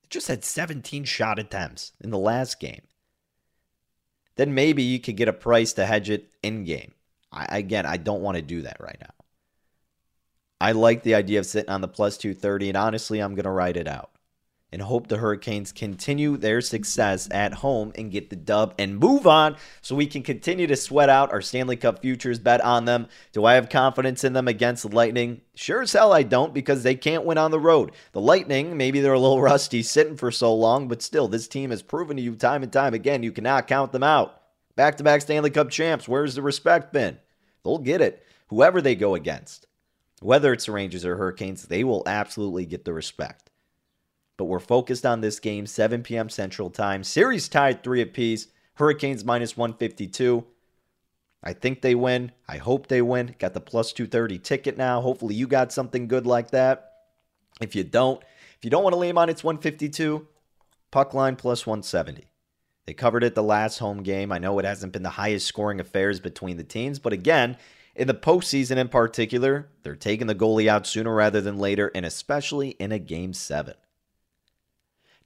Just 0.09 0.27
had 0.27 0.43
17 0.43 1.03
shot 1.03 1.39
attempts 1.39 1.91
in 2.01 2.11
the 2.11 2.17
last 2.17 2.59
game. 2.59 2.83
Then 4.35 4.53
maybe 4.53 4.83
you 4.83 4.99
could 4.99 5.17
get 5.17 5.27
a 5.27 5.33
price 5.33 5.73
to 5.73 5.85
hedge 5.85 6.09
it 6.09 6.29
in 6.43 6.63
game. 6.63 6.93
I, 7.31 7.57
again, 7.57 7.85
I 7.85 7.97
don't 7.97 8.21
want 8.21 8.37
to 8.37 8.41
do 8.41 8.61
that 8.61 8.77
right 8.79 8.97
now. 9.01 9.13
I 10.59 10.71
like 10.71 11.03
the 11.03 11.15
idea 11.15 11.39
of 11.39 11.45
sitting 11.45 11.69
on 11.69 11.81
the 11.81 11.87
plus 11.87 12.17
230, 12.17 12.69
and 12.69 12.77
honestly, 12.77 13.19
I'm 13.19 13.35
going 13.35 13.45
to 13.45 13.51
ride 13.51 13.77
it 13.77 13.87
out 13.87 14.11
and 14.71 14.81
hope 14.81 15.07
the 15.07 15.17
Hurricanes 15.17 15.71
continue 15.71 16.35
their 16.35 16.59
success 16.59 17.27
at 17.31 17.55
home 17.55 17.93
and 17.95 18.11
get 18.11 18.29
the 18.29 18.35
dub 18.35 18.73
and 18.77 18.97
move 18.97 19.25
on 19.25 19.55
so 19.81 19.95
we 19.95 20.07
can 20.07 20.23
continue 20.23 20.67
to 20.67 20.75
sweat 20.75 21.09
out 21.09 21.31
our 21.31 21.41
Stanley 21.41 21.77
Cup 21.77 22.01
futures, 22.01 22.39
bet 22.39 22.59
on 22.61 22.85
them. 22.85 23.07
Do 23.31 23.45
I 23.45 23.53
have 23.53 23.69
confidence 23.69 24.23
in 24.23 24.33
them 24.33 24.47
against 24.47 24.83
the 24.83 24.93
Lightning? 24.93 25.41
Sure 25.55 25.81
as 25.81 25.93
hell 25.93 26.11
I 26.11 26.23
don't 26.23 26.53
because 26.53 26.83
they 26.83 26.95
can't 26.95 27.23
win 27.23 27.37
on 27.37 27.51
the 27.51 27.59
road. 27.59 27.93
The 28.11 28.21
Lightning, 28.21 28.75
maybe 28.75 28.99
they're 28.99 29.13
a 29.13 29.19
little 29.19 29.41
rusty 29.53 29.83
sitting 29.83 30.17
for 30.17 30.31
so 30.31 30.53
long, 30.53 30.87
but 30.87 31.01
still, 31.01 31.27
this 31.27 31.47
team 31.47 31.69
has 31.71 31.81
proven 31.81 32.17
to 32.17 32.23
you 32.23 32.35
time 32.35 32.63
and 32.63 32.71
time 32.71 32.93
again 32.93 33.23
you 33.23 33.31
cannot 33.31 33.67
count 33.67 33.93
them 33.93 34.03
out. 34.03 34.41
Back 34.75 34.97
to 34.97 35.03
back 35.03 35.21
Stanley 35.21 35.49
Cup 35.49 35.69
champs, 35.69 36.07
where's 36.07 36.35
the 36.35 36.41
respect 36.41 36.91
been? 36.91 37.17
They'll 37.63 37.79
get 37.79 38.01
it, 38.01 38.23
whoever 38.47 38.81
they 38.81 38.95
go 38.95 39.15
against. 39.15 39.65
Whether 40.19 40.51
it's 40.51 40.65
the 40.65 40.71
Rangers 40.71 41.05
or 41.05 41.15
Hurricanes, 41.15 41.63
they 41.63 41.83
will 41.83 42.03
absolutely 42.05 42.65
get 42.65 42.85
the 42.85 42.93
respect 42.93 43.46
but 44.37 44.45
we're 44.45 44.59
focused 44.59 45.05
on 45.05 45.21
this 45.21 45.39
game, 45.39 45.65
7 45.65 46.03
p.m. 46.03 46.29
Central 46.29 46.69
Time. 46.69 47.03
Series 47.03 47.49
tied 47.49 47.83
three 47.83 48.01
apiece. 48.01 48.47
Hurricanes 48.75 49.25
minus 49.25 49.57
152. 49.57 50.45
I 51.43 51.53
think 51.53 51.81
they 51.81 51.95
win. 51.95 52.31
I 52.47 52.57
hope 52.57 52.87
they 52.87 53.01
win. 53.01 53.35
Got 53.39 53.53
the 53.53 53.61
plus 53.61 53.91
230 53.93 54.39
ticket 54.39 54.77
now. 54.77 55.01
Hopefully 55.01 55.35
you 55.35 55.47
got 55.47 55.71
something 55.71 56.07
good 56.07 56.27
like 56.27 56.51
that. 56.51 56.91
If 57.59 57.75
you 57.75 57.83
don't, 57.83 58.21
if 58.57 58.63
you 58.63 58.69
don't 58.69 58.83
want 58.83 58.93
to 58.93 58.99
lay 58.99 59.11
on 59.11 59.29
it's 59.29 59.43
152, 59.43 60.27
puck 60.91 61.13
line 61.13 61.35
plus 61.35 61.65
170. 61.65 62.25
They 62.85 62.93
covered 62.93 63.23
it 63.23 63.35
the 63.35 63.43
last 63.43 63.79
home 63.79 64.03
game. 64.03 64.31
I 64.31 64.37
know 64.37 64.59
it 64.59 64.65
hasn't 64.65 64.93
been 64.93 65.03
the 65.03 65.09
highest 65.09 65.47
scoring 65.47 65.79
affairs 65.79 66.19
between 66.19 66.57
the 66.57 66.63
teams, 66.63 66.99
but 66.99 67.13
again, 67.13 67.57
in 67.95 68.07
the 68.07 68.13
postseason 68.13 68.77
in 68.77 68.87
particular, 68.87 69.69
they're 69.83 69.95
taking 69.95 70.27
the 70.27 70.35
goalie 70.35 70.67
out 70.67 70.85
sooner 70.85 71.13
rather 71.13 71.41
than 71.41 71.57
later, 71.57 71.91
and 71.95 72.05
especially 72.05 72.69
in 72.71 72.91
a 72.91 72.99
game 72.99 73.33
seven. 73.33 73.73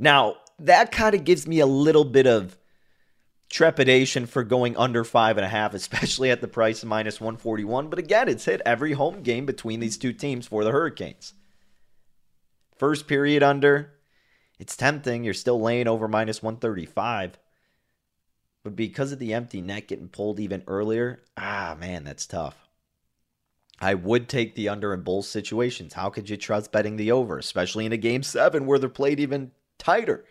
Now, 0.01 0.37
that 0.57 0.91
kind 0.91 1.13
of 1.13 1.23
gives 1.23 1.47
me 1.47 1.59
a 1.59 1.67
little 1.67 2.03
bit 2.03 2.25
of 2.25 2.57
trepidation 3.49 4.25
for 4.25 4.43
going 4.43 4.75
under 4.75 5.03
five 5.03 5.37
and 5.37 5.45
a 5.45 5.49
half, 5.49 5.73
especially 5.75 6.31
at 6.31 6.41
the 6.41 6.47
price 6.47 6.81
of 6.81 6.89
minus 6.89 7.21
141. 7.21 7.87
But 7.87 7.99
again, 7.99 8.27
it's 8.27 8.45
hit 8.45 8.63
every 8.65 8.93
home 8.93 9.21
game 9.21 9.45
between 9.45 9.79
these 9.79 9.97
two 9.97 10.11
teams 10.11 10.47
for 10.47 10.63
the 10.63 10.71
Hurricanes. 10.71 11.35
First 12.75 13.07
period 13.07 13.43
under, 13.43 13.93
it's 14.59 14.75
tempting. 14.75 15.23
You're 15.23 15.35
still 15.35 15.61
laying 15.61 15.87
over 15.87 16.07
minus 16.07 16.41
135. 16.41 17.37
But 18.63 18.75
because 18.75 19.11
of 19.11 19.19
the 19.19 19.35
empty 19.35 19.61
net 19.61 19.87
getting 19.87 20.07
pulled 20.07 20.39
even 20.39 20.63
earlier, 20.65 21.21
ah, 21.37 21.77
man, 21.79 22.03
that's 22.03 22.25
tough. 22.25 22.67
I 23.79 23.93
would 23.93 24.27
take 24.27 24.55
the 24.55 24.69
under 24.69 24.95
in 24.95 25.01
both 25.01 25.25
situations. 25.25 25.93
How 25.93 26.09
could 26.09 26.27
you 26.27 26.37
trust 26.37 26.71
betting 26.71 26.97
the 26.97 27.11
over, 27.11 27.37
especially 27.37 27.85
in 27.85 27.91
a 27.93 27.97
game 27.97 28.23
seven 28.23 28.65
where 28.65 28.79
they're 28.79 28.89
played 28.89 29.19
even 29.19 29.51
tighter. 29.81 30.23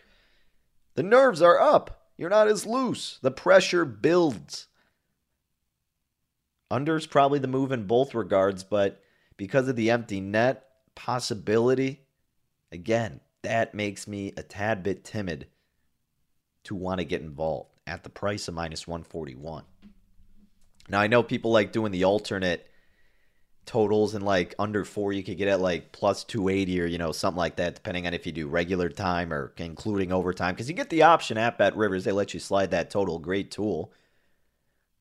The 0.95 1.03
nerves 1.03 1.41
are 1.41 1.59
up. 1.59 2.07
You're 2.17 2.29
not 2.29 2.47
as 2.47 2.65
loose. 2.65 3.19
The 3.21 3.31
pressure 3.31 3.85
builds. 3.85 4.67
Under 6.69 6.95
is 6.95 7.05
probably 7.05 7.39
the 7.39 7.47
move 7.47 7.71
in 7.71 7.85
both 7.85 8.15
regards, 8.15 8.63
but 8.63 9.03
because 9.35 9.67
of 9.67 9.75
the 9.75 9.91
empty 9.91 10.21
net 10.21 10.65
possibility, 10.95 12.01
again, 12.71 13.19
that 13.41 13.75
makes 13.75 14.07
me 14.07 14.33
a 14.37 14.43
tad 14.43 14.83
bit 14.83 15.03
timid 15.03 15.47
to 16.63 16.75
want 16.75 16.99
to 16.99 17.05
get 17.05 17.21
involved 17.21 17.71
at 17.85 18.03
the 18.03 18.09
price 18.09 18.47
of 18.47 18.53
minus 18.53 18.87
141. 18.87 19.63
Now, 20.87 21.01
I 21.01 21.07
know 21.07 21.23
people 21.23 21.51
like 21.51 21.71
doing 21.71 21.91
the 21.91 22.05
alternate 22.05 22.67
totals 23.65 24.15
and 24.15 24.25
like 24.25 24.55
under 24.57 24.83
four 24.83 25.13
you 25.13 25.23
could 25.23 25.37
get 25.37 25.47
at 25.47 25.61
like 25.61 25.91
plus 25.91 26.23
280 26.23 26.81
or 26.81 26.85
you 26.85 26.97
know 26.97 27.11
something 27.11 27.37
like 27.37 27.57
that 27.57 27.75
depending 27.75 28.07
on 28.07 28.13
if 28.13 28.25
you 28.25 28.31
do 28.31 28.47
regular 28.47 28.89
time 28.89 29.31
or 29.31 29.53
including 29.57 30.11
overtime 30.11 30.53
because 30.53 30.67
you 30.67 30.75
get 30.75 30.89
the 30.89 31.03
option 31.03 31.37
at 31.37 31.57
bet 31.57 31.75
rivers. 31.77 32.03
They 32.03 32.11
let 32.11 32.33
you 32.33 32.39
slide 32.39 32.71
that 32.71 32.89
total. 32.89 33.19
Great 33.19 33.51
tool. 33.51 33.93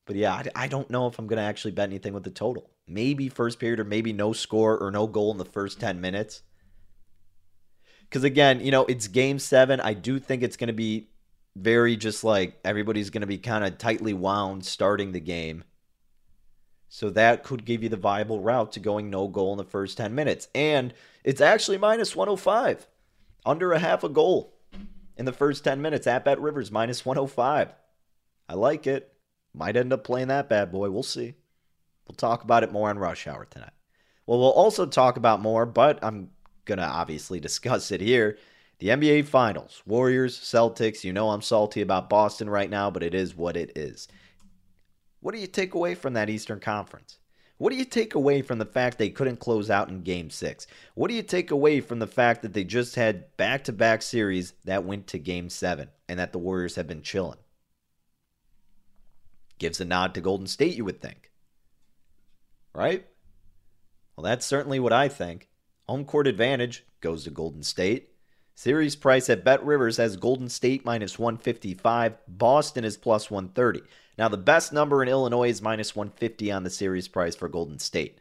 But 0.04 0.16
yeah 0.16 0.34
I, 0.34 0.64
I 0.64 0.68
don't 0.68 0.90
know 0.90 1.06
if 1.06 1.18
i'm 1.18 1.26
to 1.28 1.42
actually 1.42 1.72
bet 1.72 1.88
anything 1.88 2.12
with 2.12 2.24
the 2.24 2.30
total. 2.30 2.70
Maybe 2.86 3.28
first 3.28 3.58
period 3.58 3.80
or 3.80 3.84
maybe 3.84 4.12
no 4.12 4.32
score 4.32 4.78
or 4.78 4.90
no 4.90 5.06
goal 5.06 5.30
in 5.32 5.38
the 5.38 5.44
first 5.44 5.80
10 5.80 6.00
minutes. 6.00 6.42
Because 8.02 8.24
again 8.24 8.60
you 8.60 8.70
know 8.70 8.84
it's 8.84 9.08
game 9.08 9.38
seven. 9.38 9.80
I 9.80 9.94
do 9.94 10.18
think 10.18 10.42
it's 10.42 10.56
to 10.68 10.74
be 10.74 11.08
very 11.56 11.96
just 11.96 12.24
like 12.24 12.60
everybody's 12.64 13.10
to 13.22 13.26
be 13.26 13.38
kind 13.38 13.64
of 13.64 13.78
tightly 13.78 14.12
wound 14.12 14.64
starting 14.66 15.12
the 15.12 15.20
game 15.20 15.64
so 16.92 17.08
that 17.08 17.44
could 17.44 17.64
give 17.64 17.84
you 17.84 17.88
the 17.88 17.96
viable 17.96 18.40
route 18.40 18.72
to 18.72 18.80
going 18.80 19.08
no 19.08 19.28
goal 19.28 19.52
in 19.52 19.58
the 19.58 19.64
first 19.64 19.96
10 19.96 20.12
minutes. 20.12 20.48
And 20.56 20.92
it's 21.22 21.40
actually 21.40 21.78
minus 21.78 22.16
105, 22.16 22.88
under 23.46 23.72
a 23.72 23.78
half 23.78 24.02
a 24.02 24.08
goal 24.08 24.56
in 25.16 25.24
the 25.24 25.32
first 25.32 25.62
10 25.62 25.80
minutes 25.80 26.08
at 26.08 26.24
Bet 26.24 26.40
Rivers, 26.40 26.72
minus 26.72 27.06
105. 27.06 27.72
I 28.48 28.54
like 28.54 28.88
it. 28.88 29.14
Might 29.54 29.76
end 29.76 29.92
up 29.92 30.02
playing 30.02 30.28
that 30.28 30.48
bad 30.48 30.72
boy. 30.72 30.90
We'll 30.90 31.04
see. 31.04 31.34
We'll 32.08 32.16
talk 32.16 32.42
about 32.42 32.64
it 32.64 32.72
more 32.72 32.90
on 32.90 32.98
Rush 32.98 33.28
Hour 33.28 33.44
tonight. 33.44 33.72
Well, 34.26 34.40
we'll 34.40 34.50
also 34.50 34.84
talk 34.84 35.16
about 35.16 35.40
more, 35.40 35.66
but 35.66 36.02
I'm 36.02 36.30
going 36.64 36.78
to 36.78 36.84
obviously 36.84 37.38
discuss 37.40 37.92
it 37.92 38.00
here. 38.00 38.36
The 38.80 38.88
NBA 38.88 39.26
Finals, 39.26 39.80
Warriors, 39.86 40.36
Celtics. 40.36 41.04
You 41.04 41.12
know 41.12 41.30
I'm 41.30 41.42
salty 41.42 41.82
about 41.82 42.10
Boston 42.10 42.50
right 42.50 42.70
now, 42.70 42.90
but 42.90 43.04
it 43.04 43.14
is 43.14 43.36
what 43.36 43.56
it 43.56 43.76
is. 43.76 44.08
What 45.20 45.34
do 45.34 45.40
you 45.40 45.46
take 45.46 45.74
away 45.74 45.94
from 45.94 46.14
that 46.14 46.30
Eastern 46.30 46.60
Conference? 46.60 47.18
What 47.58 47.70
do 47.70 47.76
you 47.76 47.84
take 47.84 48.14
away 48.14 48.40
from 48.40 48.58
the 48.58 48.64
fact 48.64 48.96
they 48.96 49.10
couldn't 49.10 49.38
close 49.38 49.68
out 49.68 49.90
in 49.90 50.02
game 50.02 50.30
six? 50.30 50.66
What 50.94 51.08
do 51.08 51.14
you 51.14 51.22
take 51.22 51.50
away 51.50 51.82
from 51.82 51.98
the 51.98 52.06
fact 52.06 52.40
that 52.40 52.54
they 52.54 52.64
just 52.64 52.94
had 52.94 53.36
back 53.36 53.64
to 53.64 53.72
back 53.72 54.00
series 54.00 54.54
that 54.64 54.84
went 54.84 55.06
to 55.08 55.18
game 55.18 55.50
seven 55.50 55.90
and 56.08 56.18
that 56.18 56.32
the 56.32 56.38
Warriors 56.38 56.76
have 56.76 56.86
been 56.86 57.02
chilling? 57.02 57.38
Gives 59.58 59.78
a 59.78 59.84
nod 59.84 60.14
to 60.14 60.22
Golden 60.22 60.46
State, 60.46 60.74
you 60.74 60.86
would 60.86 61.02
think. 61.02 61.30
Right? 62.74 63.06
Well, 64.16 64.24
that's 64.24 64.46
certainly 64.46 64.80
what 64.80 64.94
I 64.94 65.08
think. 65.08 65.50
Home 65.86 66.06
court 66.06 66.26
advantage 66.26 66.86
goes 67.02 67.24
to 67.24 67.30
Golden 67.30 67.62
State. 67.62 68.09
Series 68.54 68.96
price 68.96 69.30
at 69.30 69.44
Bet 69.44 69.64
Rivers 69.64 69.96
has 69.96 70.16
Golden 70.16 70.48
State 70.48 70.84
minus 70.84 71.18
155. 71.18 72.18
Boston 72.28 72.84
is 72.84 72.96
plus 72.96 73.30
130. 73.30 73.82
Now, 74.18 74.28
the 74.28 74.36
best 74.36 74.72
number 74.72 75.02
in 75.02 75.08
Illinois 75.08 75.48
is 75.48 75.62
minus 75.62 75.96
150 75.96 76.52
on 76.52 76.62
the 76.62 76.70
series 76.70 77.08
price 77.08 77.34
for 77.34 77.48
Golden 77.48 77.78
State. 77.78 78.18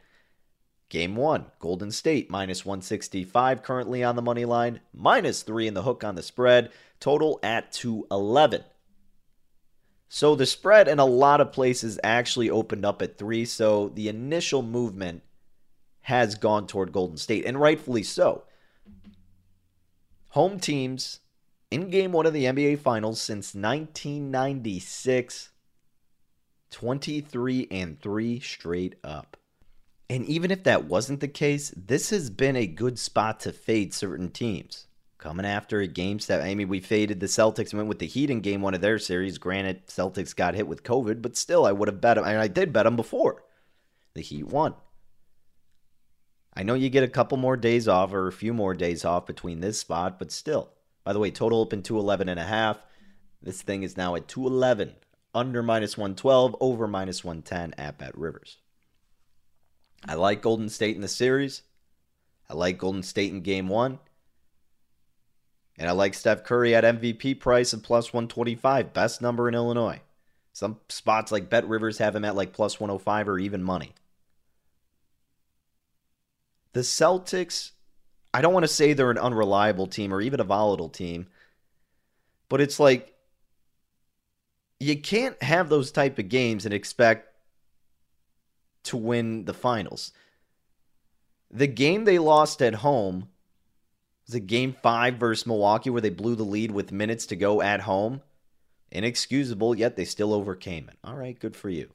Game 0.88 1.14
one, 1.14 1.46
Golden 1.60 1.92
State 1.92 2.30
minus 2.30 2.64
165 2.64 3.62
currently 3.62 4.02
on 4.02 4.16
the 4.16 4.22
money 4.22 4.44
line, 4.44 4.80
minus 4.92 5.42
three 5.42 5.68
in 5.68 5.74
the 5.74 5.82
hook 5.82 6.02
on 6.02 6.16
the 6.16 6.22
spread, 6.22 6.70
total 6.98 7.38
at 7.42 7.70
211. 7.70 8.64
So 10.08 10.34
the 10.34 10.46
spread 10.46 10.88
in 10.88 10.98
a 10.98 11.04
lot 11.04 11.40
of 11.40 11.52
places 11.52 12.00
actually 12.02 12.50
opened 12.50 12.84
up 12.84 13.00
at 13.00 13.16
three, 13.16 13.44
so 13.44 13.90
the 13.90 14.08
initial 14.08 14.62
movement 14.62 15.22
has 16.02 16.34
gone 16.34 16.66
toward 16.66 16.90
Golden 16.90 17.16
State, 17.16 17.44
and 17.46 17.60
rightfully 17.60 18.02
so. 18.02 18.42
Home 20.30 20.60
teams 20.60 21.20
in 21.72 21.90
game 21.90 22.12
one 22.12 22.24
of 22.24 22.32
the 22.32 22.44
NBA 22.44 22.78
Finals 22.78 23.20
since 23.20 23.54
1996 23.54 25.50
23 26.70 27.66
and 27.72 28.00
3 28.00 28.38
straight 28.38 28.94
up. 29.02 29.36
And 30.08 30.24
even 30.26 30.52
if 30.52 30.62
that 30.64 30.84
wasn't 30.84 31.18
the 31.18 31.26
case, 31.26 31.74
this 31.76 32.10
has 32.10 32.30
been 32.30 32.54
a 32.54 32.68
good 32.68 32.96
spot 32.96 33.40
to 33.40 33.52
fade 33.52 33.92
certain 33.92 34.30
teams. 34.30 34.86
Coming 35.18 35.44
after 35.44 35.80
a 35.80 35.88
game 35.88 36.20
set, 36.20 36.40
I 36.40 36.54
mean, 36.54 36.68
we 36.68 36.78
faded 36.78 37.18
the 37.18 37.26
Celtics 37.26 37.70
and 37.70 37.78
went 37.78 37.88
with 37.88 37.98
the 37.98 38.06
Heat 38.06 38.30
in 38.30 38.40
game 38.40 38.62
one 38.62 38.74
of 38.74 38.80
their 38.80 39.00
series. 39.00 39.36
Granted, 39.36 39.88
Celtics 39.88 40.34
got 40.34 40.54
hit 40.54 40.68
with 40.68 40.84
COVID, 40.84 41.20
but 41.22 41.36
still, 41.36 41.66
I 41.66 41.72
would 41.72 41.88
have 41.88 42.00
bet 42.00 42.14
them. 42.14 42.24
Mean, 42.24 42.36
I 42.36 42.46
did 42.46 42.72
bet 42.72 42.84
them 42.84 42.94
before. 42.94 43.42
The 44.14 44.22
Heat 44.22 44.46
won. 44.46 44.74
I 46.54 46.62
know 46.62 46.74
you 46.74 46.90
get 46.90 47.04
a 47.04 47.08
couple 47.08 47.38
more 47.38 47.56
days 47.56 47.86
off 47.86 48.12
or 48.12 48.26
a 48.26 48.32
few 48.32 48.52
more 48.52 48.74
days 48.74 49.04
off 49.04 49.26
between 49.26 49.60
this 49.60 49.78
spot, 49.78 50.18
but 50.18 50.32
still. 50.32 50.70
By 51.04 51.12
the 51.12 51.18
way, 51.18 51.30
total 51.30 51.60
open 51.60 51.82
211 51.82 52.28
and 52.28 52.40
a 52.40 52.44
half. 52.44 52.78
This 53.40 53.62
thing 53.62 53.82
is 53.82 53.96
now 53.96 54.16
at 54.16 54.28
211 54.28 54.94
under 55.34 55.62
minus 55.62 55.96
112, 55.96 56.56
over 56.60 56.86
minus 56.86 57.24
110 57.24 57.74
at 57.78 57.98
Bet 57.98 58.16
Rivers. 58.18 58.58
I 60.06 60.14
like 60.14 60.42
Golden 60.42 60.68
State 60.68 60.96
in 60.96 61.02
the 61.02 61.08
series. 61.08 61.62
I 62.48 62.54
like 62.54 62.78
Golden 62.78 63.02
State 63.02 63.32
in 63.32 63.42
game 63.42 63.68
one. 63.68 63.98
And 65.78 65.88
I 65.88 65.92
like 65.92 66.14
Steph 66.14 66.44
Curry 66.44 66.74
at 66.74 66.84
MVP 66.84 67.40
price 67.40 67.72
of 67.72 67.82
plus 67.82 68.12
125, 68.12 68.92
best 68.92 69.22
number 69.22 69.48
in 69.48 69.54
Illinois. 69.54 70.00
Some 70.52 70.80
spots 70.88 71.32
like 71.32 71.48
Bet 71.48 71.66
Rivers 71.68 71.98
have 71.98 72.14
him 72.14 72.24
at 72.24 72.34
like 72.36 72.52
plus 72.52 72.80
105 72.80 73.28
or 73.28 73.38
even 73.38 73.62
money. 73.62 73.94
The 76.72 76.80
Celtics, 76.80 77.72
I 78.32 78.40
don't 78.40 78.54
want 78.54 78.64
to 78.64 78.68
say 78.68 78.92
they're 78.92 79.10
an 79.10 79.18
unreliable 79.18 79.86
team 79.86 80.14
or 80.14 80.20
even 80.20 80.40
a 80.40 80.44
volatile 80.44 80.88
team, 80.88 81.26
but 82.48 82.60
it's 82.60 82.78
like 82.78 83.14
you 84.78 85.00
can't 85.00 85.40
have 85.42 85.68
those 85.68 85.90
type 85.90 86.18
of 86.18 86.28
games 86.28 86.64
and 86.64 86.72
expect 86.72 87.28
to 88.84 88.96
win 88.96 89.44
the 89.44 89.54
finals. 89.54 90.12
The 91.50 91.66
game 91.66 92.04
they 92.04 92.18
lost 92.18 92.62
at 92.62 92.76
home 92.76 93.28
was 94.26 94.36
it 94.36 94.46
game 94.46 94.72
five 94.72 95.16
versus 95.16 95.44
Milwaukee 95.44 95.90
where 95.90 96.00
they 96.00 96.08
blew 96.10 96.36
the 96.36 96.44
lead 96.44 96.70
with 96.70 96.92
minutes 96.92 97.26
to 97.26 97.36
go 97.36 97.60
at 97.60 97.80
home? 97.80 98.22
Inexcusable, 98.92 99.74
yet 99.74 99.96
they 99.96 100.04
still 100.04 100.32
overcame 100.32 100.88
it. 100.88 100.96
All 101.02 101.16
right, 101.16 101.38
good 101.38 101.56
for 101.56 101.68
you. 101.68 101.90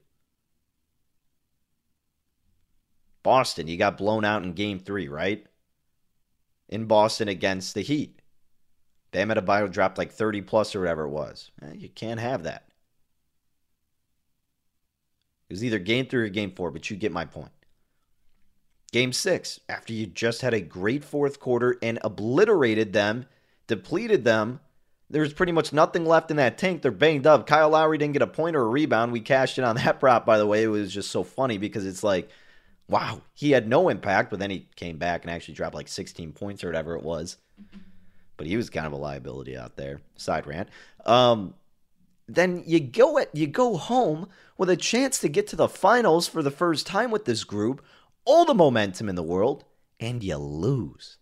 Boston, 3.26 3.68
you 3.68 3.76
got 3.76 3.98
blown 3.98 4.24
out 4.24 4.44
in 4.44 4.54
game 4.54 4.78
three, 4.78 5.08
right? 5.08 5.44
In 6.70 6.86
Boston 6.86 7.28
against 7.28 7.74
the 7.74 7.82
Heat. 7.82 8.22
Bam 9.10 9.30
Adebayo 9.30 9.72
dropped 9.72 9.98
like 9.98 10.12
30 10.12 10.44
plus 10.44 10.76
or 10.76 10.80
whatever 10.82 11.06
it 11.06 11.10
was. 11.10 11.50
Eh, 11.64 11.74
you 11.74 11.90
can't 11.90 12.20
have 12.20 12.44
that. 12.44 12.68
It 15.50 15.54
was 15.54 15.64
either 15.64 15.80
game 15.80 16.06
three 16.06 16.26
or 16.28 16.30
game 16.30 16.52
four, 16.52 16.70
but 16.70 16.92
you 16.92 16.98
get 16.98 17.12
my 17.12 17.26
point. 17.26 17.52
Game 18.92 19.12
six, 19.12 19.60
after 19.68 19.92
you 19.92 20.06
just 20.06 20.42
had 20.42 20.54
a 20.54 20.62
great 20.62 21.04
fourth 21.04 21.40
quarter 21.40 21.80
and 21.82 21.98
obliterated 22.04 22.94
them, 22.94 23.26
depleted 23.66 24.24
them, 24.24 24.60
there's 25.10 25.34
pretty 25.34 25.52
much 25.52 25.74
nothing 25.74 26.06
left 26.06 26.30
in 26.30 26.38
that 26.38 26.60
tank. 26.60 26.84
They're 26.84 26.92
banged 26.92 27.26
up. 27.26 27.48
Kyle 27.48 27.72
Lowry 27.72 27.98
didn't 27.98 28.14
get 28.14 28.22
a 28.22 28.28
point 28.28 28.56
or 28.56 28.62
a 28.62 28.68
rebound. 28.68 29.12
We 29.12 29.22
cashed 29.22 29.58
in 29.58 29.64
on 29.64 29.78
that 29.78 30.00
prop, 30.00 30.28
by 30.28 30.38
the 30.38 30.46
way. 30.46 30.62
It 30.62 30.68
was 30.68 30.94
just 30.94 31.10
so 31.10 31.24
funny 31.24 31.58
because 31.58 31.88
it's 31.88 32.04
like, 32.04 32.30
wow, 32.88 33.21
he 33.34 33.52
had 33.52 33.67
no 33.67 33.89
impact, 33.89 34.30
but 34.30 34.39
then 34.39 34.50
he 34.50 34.67
came 34.76 34.98
back 34.98 35.24
and 35.24 35.32
actually 35.32 35.56
dropped 35.56 35.76
like 35.76 35.88
16 35.88 36.32
points 36.34 36.63
or 36.63 36.67
whatever 36.67 36.95
it 36.95 37.04
was. 37.04 37.38
But 38.38 38.48
he 38.48 38.58
was 38.58 38.69
kind 38.69 38.86
of 38.86 38.93
a 38.93 38.98
liability 38.98 39.58
out 39.58 39.76
there. 39.76 40.02
Side 40.17 40.45
rant. 40.45 40.69
Um, 41.06 41.54
then 42.28 42.63
you 42.65 42.80
go 42.80 43.17
at 43.19 43.34
you 43.36 43.48
go 43.48 43.78
home 43.78 44.28
with 44.58 44.69
a 44.69 44.76
chance 44.76 45.19
to 45.19 45.30
get 45.30 45.48
to 45.48 45.56
the 45.56 45.69
finals 45.69 46.28
for 46.28 46.41
the 46.41 46.52
first 46.52 46.88
time 46.88 47.12
with 47.12 47.26
this 47.26 47.43
group, 47.43 47.86
all 48.26 48.45
the 48.45 48.54
momentum 48.54 49.10
in 49.10 49.15
the 49.15 49.24
world, 49.24 49.63
and 50.00 50.24
you 50.24 50.38
lose. 50.38 51.17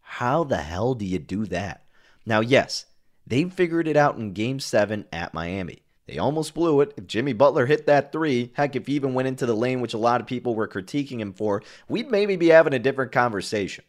How 0.00 0.44
the 0.44 0.58
hell 0.58 0.94
do 0.94 1.04
you 1.04 1.18
do 1.18 1.46
that? 1.46 1.84
Now, 2.26 2.40
yes, 2.40 2.86
they 3.26 3.44
figured 3.44 3.88
it 3.88 3.96
out 3.96 4.16
in 4.16 4.32
game 4.32 4.60
seven 4.60 5.06
at 5.12 5.32
Miami. 5.32 5.81
They 6.06 6.18
almost 6.18 6.54
blew 6.54 6.80
it. 6.80 6.94
If 6.96 7.06
Jimmy 7.06 7.32
Butler 7.32 7.66
hit 7.66 7.86
that 7.86 8.12
three, 8.12 8.52
heck, 8.54 8.74
if 8.74 8.86
he 8.86 8.94
even 8.94 9.14
went 9.14 9.28
into 9.28 9.46
the 9.46 9.54
lane, 9.54 9.80
which 9.80 9.94
a 9.94 9.98
lot 9.98 10.20
of 10.20 10.26
people 10.26 10.54
were 10.54 10.68
critiquing 10.68 11.20
him 11.20 11.32
for, 11.32 11.62
we'd 11.88 12.10
maybe 12.10 12.36
be 12.36 12.48
having 12.48 12.74
a 12.74 12.78
different 12.78 13.12
conversation. 13.12 13.84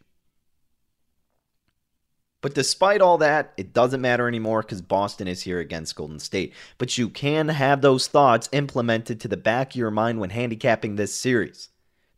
But 2.41 2.53
despite 2.53 3.01
all 3.01 3.17
that, 3.19 3.53
it 3.55 3.73
doesn't 3.73 4.01
matter 4.01 4.27
anymore 4.27 4.61
because 4.61 4.81
Boston 4.81 5.29
is 5.29 5.43
here 5.43 5.59
against 5.59 5.95
Golden 5.95 6.19
State. 6.19 6.53
But 6.77 6.97
you 6.97 7.07
can 7.07 7.47
have 7.47 7.81
those 7.81 8.07
thoughts 8.07 8.49
implemented 8.51 9.21
to 9.21 9.29
the 9.29 9.37
back 9.37 9.71
of 9.71 9.77
your 9.77 9.91
mind 9.91 10.19
when 10.19 10.29
handicapping 10.29 10.97
this 10.97 11.15
series. 11.15 11.69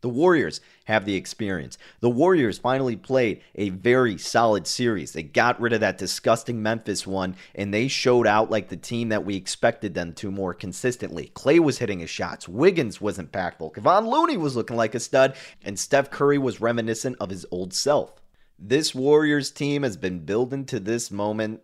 The 0.06 0.10
Warriors 0.10 0.60
have 0.84 1.04
the 1.04 1.16
experience. 1.16 1.78
The 1.98 2.08
Warriors 2.08 2.58
finally 2.58 2.94
played 2.94 3.42
a 3.56 3.70
very 3.70 4.16
solid 4.18 4.68
series. 4.68 5.10
They 5.10 5.24
got 5.24 5.60
rid 5.60 5.72
of 5.72 5.80
that 5.80 5.98
disgusting 5.98 6.62
Memphis 6.62 7.08
one, 7.08 7.34
and 7.56 7.74
they 7.74 7.88
showed 7.88 8.24
out 8.24 8.48
like 8.48 8.68
the 8.68 8.76
team 8.76 9.08
that 9.08 9.24
we 9.24 9.34
expected 9.34 9.94
them 9.94 10.12
to 10.12 10.30
more 10.30 10.54
consistently. 10.54 11.32
Clay 11.34 11.58
was 11.58 11.78
hitting 11.78 11.98
his 11.98 12.08
shots. 12.08 12.48
Wiggins 12.48 13.00
was 13.00 13.18
impactful. 13.18 13.72
Kevon 13.72 14.06
Looney 14.06 14.36
was 14.36 14.54
looking 14.54 14.76
like 14.76 14.94
a 14.94 15.00
stud, 15.00 15.34
and 15.64 15.76
Steph 15.76 16.08
Curry 16.08 16.38
was 16.38 16.60
reminiscent 16.60 17.16
of 17.18 17.30
his 17.30 17.44
old 17.50 17.74
self. 17.74 18.12
This 18.56 18.94
Warriors 18.94 19.50
team 19.50 19.82
has 19.82 19.96
been 19.96 20.20
building 20.20 20.66
to 20.66 20.78
this 20.78 21.10
moment 21.10 21.62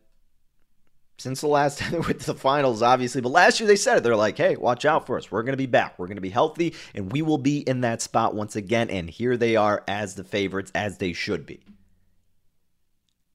since 1.19 1.41
the 1.41 1.47
last 1.47 1.79
time 1.81 2.03
with 2.03 2.21
the 2.21 2.35
finals, 2.35 2.83
obviously. 2.83 3.21
But 3.21 3.33
last 3.33 3.61
year 3.61 3.67
they 3.67 3.77
said 3.77 3.99
it. 3.99 4.03
They're 4.03 4.17
like, 4.17 4.37
hey, 4.37 4.57
watch 4.57 4.85
out 4.85 5.07
for 5.07 5.17
us. 5.17 5.31
We're 5.31 5.43
going 5.43 5.53
to 5.53 5.57
be 5.57 5.67
back. 5.67 5.99
We're 5.99 6.07
going 6.07 6.17
to 6.17 6.23
be 6.23 6.31
healthy, 6.31 6.75
and 6.95 7.13
we 7.13 7.23
will 7.23 7.39
be 7.39 7.59
in 7.59 7.83
that 7.83 8.03
spot 8.03 8.35
once 8.35 8.57
again. 8.57 8.91
And 8.91 9.09
here 9.09 9.37
they 9.37 9.57
are 9.57 9.85
as 9.87 10.15
the 10.15 10.25
favorites, 10.25 10.73
as 10.75 10.99
they 10.99 11.13
should 11.13 11.47
be. 11.47 11.61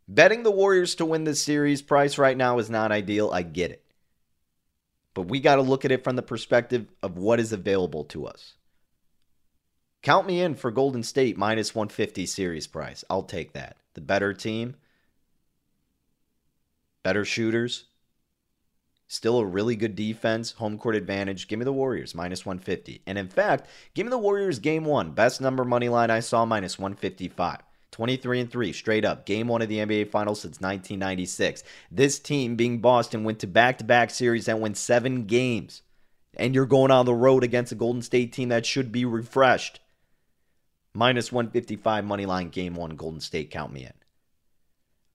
Betting 0.07 0.43
the 0.43 0.51
Warriors 0.51 0.95
to 0.95 1.05
win 1.05 1.25
this 1.25 1.41
series 1.41 1.81
price 1.81 2.17
right 2.17 2.37
now 2.37 2.59
is 2.59 2.69
not 2.69 2.93
ideal. 2.93 3.29
I 3.31 3.41
get 3.41 3.71
it. 3.71 3.83
But 5.13 5.23
we 5.23 5.39
got 5.39 5.55
to 5.55 5.61
look 5.61 5.83
at 5.83 5.91
it 5.91 6.03
from 6.03 6.15
the 6.15 6.21
perspective 6.21 6.87
of 7.03 7.17
what 7.17 7.39
is 7.39 7.51
available 7.51 8.05
to 8.05 8.25
us. 8.25 8.53
Count 10.03 10.27
me 10.27 10.41
in 10.41 10.55
for 10.55 10.71
Golden 10.71 11.03
State 11.03 11.37
minus 11.37 11.75
150 11.75 12.25
series 12.25 12.67
price. 12.67 13.03
I'll 13.09 13.23
take 13.23 13.53
that. 13.53 13.77
The 13.95 14.01
better 14.01 14.33
team, 14.33 14.75
better 17.07 17.23
shooters, 17.23 17.85
still 19.07 19.39
a 19.39 19.45
really 19.45 19.77
good 19.77 19.95
defense, 19.95 20.51
home 20.51 20.77
court 20.77 20.93
advantage. 20.93 21.47
Give 21.47 21.57
me 21.57 21.63
the 21.63 21.71
Warriors 21.71 22.13
minus 22.13 22.45
150. 22.45 23.01
And 23.07 23.17
in 23.17 23.29
fact, 23.29 23.69
give 23.93 24.05
me 24.05 24.09
the 24.09 24.17
Warriors 24.17 24.59
game 24.59 24.83
one. 24.83 25.11
Best 25.11 25.39
number 25.39 25.63
money 25.63 25.87
line 25.87 26.11
I 26.11 26.19
saw 26.19 26.43
minus 26.43 26.77
155. 26.77 27.59
23 27.91 28.41
and 28.41 28.51
3 28.51 28.73
straight 28.73 29.05
up. 29.05 29.25
Game 29.25 29.47
1 29.47 29.61
of 29.61 29.69
the 29.69 29.77
NBA 29.77 30.11
Finals 30.11 30.41
since 30.41 30.59
1996. 30.59 31.63
This 31.89 32.19
team 32.19 32.57
being 32.57 32.79
Boston 32.79 33.23
went 33.23 33.39
to 33.39 33.47
back-to-back 33.47 34.09
series 34.09 34.47
that 34.47 34.59
went 34.59 34.75
7 34.75 35.27
games. 35.27 35.83
And 36.35 36.53
you're 36.53 36.65
going 36.65 36.91
on 36.91 37.05
the 37.05 37.13
road 37.13 37.45
against 37.45 37.71
a 37.71 37.75
Golden 37.75 38.01
State 38.01 38.33
team 38.33 38.49
that 38.49 38.65
should 38.65 38.91
be 38.91 39.05
refreshed 39.05 39.79
minus 40.93 41.31
155 41.31 42.03
money 42.03 42.25
line 42.25 42.49
game 42.49 42.75
one 42.75 42.97
Golden 42.97 43.21
State. 43.21 43.49
Count 43.49 43.71
me 43.71 43.85
in. 43.85 43.93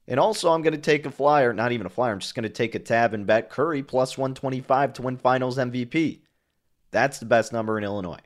And 0.08 0.18
also, 0.18 0.50
I'm 0.50 0.62
going 0.62 0.74
to 0.74 0.80
take 0.80 1.06
a 1.06 1.10
flyer, 1.10 1.52
not 1.52 1.72
even 1.72 1.86
a 1.86 1.90
flyer, 1.90 2.12
I'm 2.12 2.18
just 2.18 2.34
going 2.34 2.42
to 2.42 2.48
take 2.48 2.74
a 2.74 2.80
tab 2.80 3.14
and 3.14 3.26
bet 3.26 3.50
Curry 3.50 3.82
plus 3.82 4.18
125 4.18 4.94
to 4.94 5.02
win 5.02 5.16
finals 5.16 5.58
MVP. 5.58 6.20
That's 6.90 7.18
the 7.18 7.26
best 7.26 7.52
number 7.52 7.78
in 7.78 7.84
Illinois. 7.84 8.20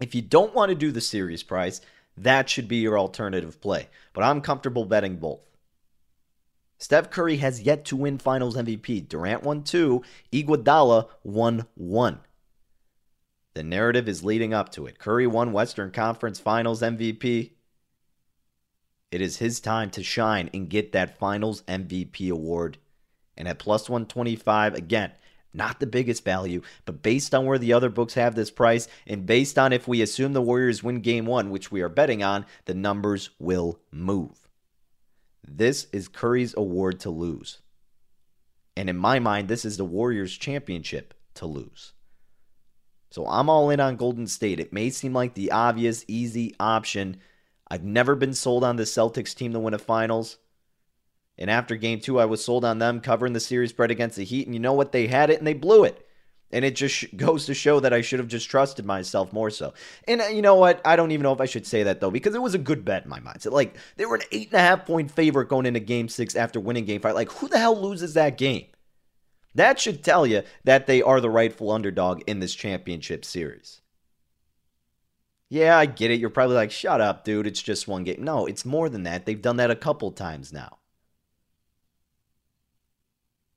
If 0.00 0.14
you 0.14 0.22
don't 0.22 0.54
want 0.54 0.70
to 0.70 0.74
do 0.74 0.92
the 0.92 1.00
series 1.00 1.42
price, 1.42 1.80
that 2.18 2.50
should 2.50 2.68
be 2.68 2.76
your 2.76 2.98
alternative 2.98 3.60
play. 3.60 3.88
But 4.12 4.24
I'm 4.24 4.40
comfortable 4.40 4.84
betting 4.84 5.16
both. 5.16 5.48
Steph 6.78 7.10
Curry 7.10 7.38
has 7.38 7.62
yet 7.62 7.84
to 7.86 7.96
win 7.96 8.18
finals 8.18 8.56
MVP. 8.56 9.08
Durant 9.08 9.42
won 9.42 9.62
two, 9.62 10.02
Iguodala 10.32 11.08
won 11.24 11.66
one. 11.74 12.20
The 13.54 13.62
narrative 13.62 14.08
is 14.08 14.22
leading 14.22 14.52
up 14.52 14.70
to 14.72 14.84
it. 14.84 14.98
Curry 14.98 15.26
won 15.26 15.52
Western 15.52 15.90
Conference 15.90 16.38
Finals 16.38 16.82
MVP. 16.82 17.52
It 19.10 19.20
is 19.20 19.38
his 19.38 19.60
time 19.60 19.90
to 19.90 20.02
shine 20.02 20.50
and 20.52 20.68
get 20.68 20.92
that 20.92 21.18
Finals 21.18 21.62
MVP 21.62 22.30
award. 22.30 22.78
And 23.36 23.46
at 23.46 23.58
plus 23.58 23.88
125, 23.88 24.74
again, 24.74 25.12
not 25.52 25.80
the 25.80 25.86
biggest 25.86 26.24
value, 26.24 26.60
but 26.84 27.02
based 27.02 27.34
on 27.34 27.46
where 27.46 27.58
the 27.58 27.72
other 27.72 27.88
books 27.88 28.14
have 28.14 28.34
this 28.34 28.50
price, 28.50 28.88
and 29.06 29.24
based 29.26 29.58
on 29.58 29.72
if 29.72 29.88
we 29.88 30.02
assume 30.02 30.32
the 30.32 30.42
Warriors 30.42 30.82
win 30.82 31.00
game 31.00 31.24
one, 31.24 31.50
which 31.50 31.72
we 31.72 31.80
are 31.80 31.88
betting 31.88 32.22
on, 32.22 32.44
the 32.66 32.74
numbers 32.74 33.30
will 33.38 33.80
move. 33.90 34.48
This 35.42 35.86
is 35.92 36.08
Curry's 36.08 36.54
award 36.56 37.00
to 37.00 37.10
lose. 37.10 37.58
And 38.76 38.90
in 38.90 38.96
my 38.96 39.18
mind, 39.18 39.48
this 39.48 39.64
is 39.64 39.76
the 39.76 39.84
Warriors' 39.84 40.36
championship 40.36 41.14
to 41.34 41.46
lose. 41.46 41.92
So 43.10 43.26
I'm 43.26 43.48
all 43.48 43.70
in 43.70 43.80
on 43.80 43.96
Golden 43.96 44.26
State. 44.26 44.60
It 44.60 44.72
may 44.72 44.90
seem 44.90 45.14
like 45.14 45.34
the 45.34 45.52
obvious, 45.52 46.04
easy 46.08 46.54
option. 46.60 47.16
I've 47.68 47.84
never 47.84 48.14
been 48.14 48.34
sold 48.34 48.64
on 48.64 48.76
the 48.76 48.84
Celtics 48.84 49.34
team 49.34 49.52
to 49.52 49.58
win 49.58 49.74
a 49.74 49.78
finals. 49.78 50.38
And 51.38 51.50
after 51.50 51.76
game 51.76 52.00
two, 52.00 52.18
I 52.18 52.24
was 52.24 52.42
sold 52.42 52.64
on 52.64 52.78
them 52.78 53.00
covering 53.00 53.32
the 53.32 53.40
series 53.40 53.70
spread 53.70 53.90
against 53.90 54.16
the 54.16 54.24
Heat. 54.24 54.46
And 54.46 54.54
you 54.54 54.60
know 54.60 54.72
what? 54.72 54.92
They 54.92 55.06
had 55.06 55.30
it 55.30 55.38
and 55.38 55.46
they 55.46 55.54
blew 55.54 55.84
it. 55.84 56.02
And 56.52 56.64
it 56.64 56.76
just 56.76 57.16
goes 57.16 57.46
to 57.46 57.54
show 57.54 57.80
that 57.80 57.92
I 57.92 58.02
should 58.02 58.20
have 58.20 58.28
just 58.28 58.48
trusted 58.48 58.86
myself 58.86 59.32
more 59.32 59.50
so. 59.50 59.74
And 60.06 60.22
uh, 60.22 60.26
you 60.26 60.42
know 60.42 60.54
what? 60.54 60.80
I 60.84 60.94
don't 60.94 61.10
even 61.10 61.24
know 61.24 61.32
if 61.32 61.40
I 61.40 61.46
should 61.46 61.66
say 61.66 61.82
that 61.82 62.00
though, 62.00 62.10
because 62.10 62.36
it 62.36 62.42
was 62.42 62.54
a 62.54 62.58
good 62.58 62.84
bet 62.84 63.02
in 63.02 63.10
my 63.10 63.18
mind. 63.18 63.44
Like, 63.46 63.76
they 63.96 64.06
were 64.06 64.14
an 64.14 64.22
eight 64.30 64.52
and 64.52 64.60
a 64.60 64.60
half 64.60 64.86
point 64.86 65.10
favorite 65.10 65.48
going 65.48 65.66
into 65.66 65.80
game 65.80 66.08
six 66.08 66.36
after 66.36 66.60
winning 66.60 66.84
game 66.84 67.00
five. 67.00 67.16
Like, 67.16 67.32
who 67.32 67.48
the 67.48 67.58
hell 67.58 67.78
loses 67.78 68.14
that 68.14 68.38
game? 68.38 68.66
That 69.56 69.80
should 69.80 70.04
tell 70.04 70.26
you 70.26 70.42
that 70.64 70.86
they 70.86 71.02
are 71.02 71.20
the 71.20 71.30
rightful 71.30 71.72
underdog 71.72 72.22
in 72.26 72.38
this 72.40 72.54
championship 72.54 73.24
series. 73.24 73.80
Yeah, 75.48 75.78
I 75.78 75.86
get 75.86 76.10
it. 76.10 76.18
You're 76.18 76.30
probably 76.30 76.56
like, 76.56 76.72
shut 76.72 77.00
up, 77.00 77.24
dude. 77.24 77.46
It's 77.46 77.62
just 77.62 77.86
one 77.86 78.04
game. 78.04 78.24
No, 78.24 78.46
it's 78.46 78.64
more 78.64 78.88
than 78.88 79.04
that. 79.04 79.26
They've 79.26 79.40
done 79.40 79.56
that 79.56 79.70
a 79.70 79.76
couple 79.76 80.10
times 80.10 80.52
now. 80.52 80.78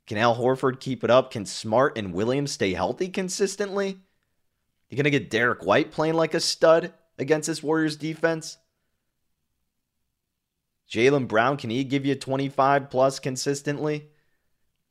Can 0.06 0.18
Al 0.18 0.36
Horford 0.36 0.80
keep 0.80 1.04
it 1.04 1.12
up? 1.12 1.32
Can 1.32 1.46
Smart 1.46 1.98
and 1.98 2.14
Williams 2.14 2.52
stay 2.52 2.74
healthy 2.74 3.10
consistently? 3.10 4.00
You're 4.90 4.98
going 4.98 5.04
to 5.04 5.12
get 5.12 5.30
Derrick 5.30 5.66
White 5.66 5.92
playing 5.92 6.16
like 6.16 6.34
a 6.34 6.40
stud 6.40 6.94
against 7.18 7.48
this 7.48 7.62
Warriors 7.62 7.96
defense? 7.96 8.58
Jaylen 10.90 11.28
Brown, 11.28 11.58
can 11.58 11.70
he 11.70 11.84
give 11.84 12.06
you 12.06 12.16
25 12.16 12.90
plus 12.90 13.20
consistently? 13.20 14.10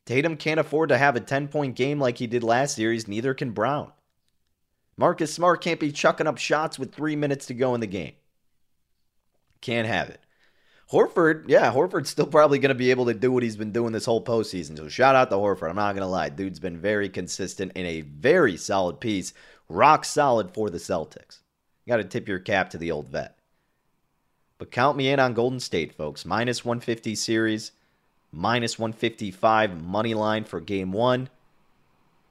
Tatum 0.06 0.36
can't 0.36 0.60
afford 0.60 0.90
to 0.90 0.98
have 0.98 1.16
a 1.16 1.20
10 1.20 1.48
point 1.48 1.74
game 1.74 1.98
like 1.98 2.18
he 2.18 2.28
did 2.28 2.44
last 2.44 2.76
series, 2.76 3.08
neither 3.08 3.34
can 3.34 3.50
Brown. 3.50 3.92
Marcus 4.98 5.32
Smart 5.32 5.62
can't 5.62 5.80
be 5.80 5.92
chucking 5.92 6.26
up 6.26 6.38
shots 6.38 6.78
with 6.78 6.92
three 6.92 7.16
minutes 7.16 7.46
to 7.46 7.54
go 7.54 7.74
in 7.74 7.80
the 7.80 7.86
game. 7.86 8.14
Can't 9.60 9.86
have 9.86 10.10
it. 10.10 10.20
Horford, 10.90 11.44
yeah, 11.46 11.72
Horford's 11.72 12.10
still 12.10 12.26
probably 12.26 12.58
going 12.58 12.70
to 12.70 12.74
be 12.74 12.90
able 12.90 13.06
to 13.06 13.14
do 13.14 13.30
what 13.30 13.42
he's 13.42 13.56
been 13.56 13.72
doing 13.72 13.92
this 13.92 14.06
whole 14.06 14.24
postseason. 14.24 14.76
So 14.76 14.88
shout 14.88 15.14
out 15.14 15.30
to 15.30 15.36
Horford. 15.36 15.70
I'm 15.70 15.76
not 15.76 15.94
going 15.94 16.02
to 16.02 16.08
lie. 16.08 16.30
Dude's 16.30 16.58
been 16.58 16.78
very 16.78 17.08
consistent 17.08 17.72
in 17.76 17.86
a 17.86 18.00
very 18.00 18.56
solid 18.56 18.98
piece. 18.98 19.32
Rock 19.68 20.04
solid 20.04 20.52
for 20.52 20.68
the 20.68 20.78
Celtics. 20.78 21.38
You 21.84 21.92
got 21.92 21.98
to 21.98 22.04
tip 22.04 22.26
your 22.26 22.38
cap 22.40 22.70
to 22.70 22.78
the 22.78 22.90
old 22.90 23.08
vet. 23.08 23.38
But 24.56 24.72
count 24.72 24.96
me 24.96 25.10
in 25.10 25.20
on 25.20 25.34
Golden 25.34 25.60
State, 25.60 25.92
folks. 25.94 26.24
Minus 26.24 26.64
150 26.64 27.14
series, 27.14 27.70
minus 28.32 28.78
155 28.78 29.80
money 29.80 30.14
line 30.14 30.44
for 30.44 30.60
game 30.60 30.90
one, 30.90 31.28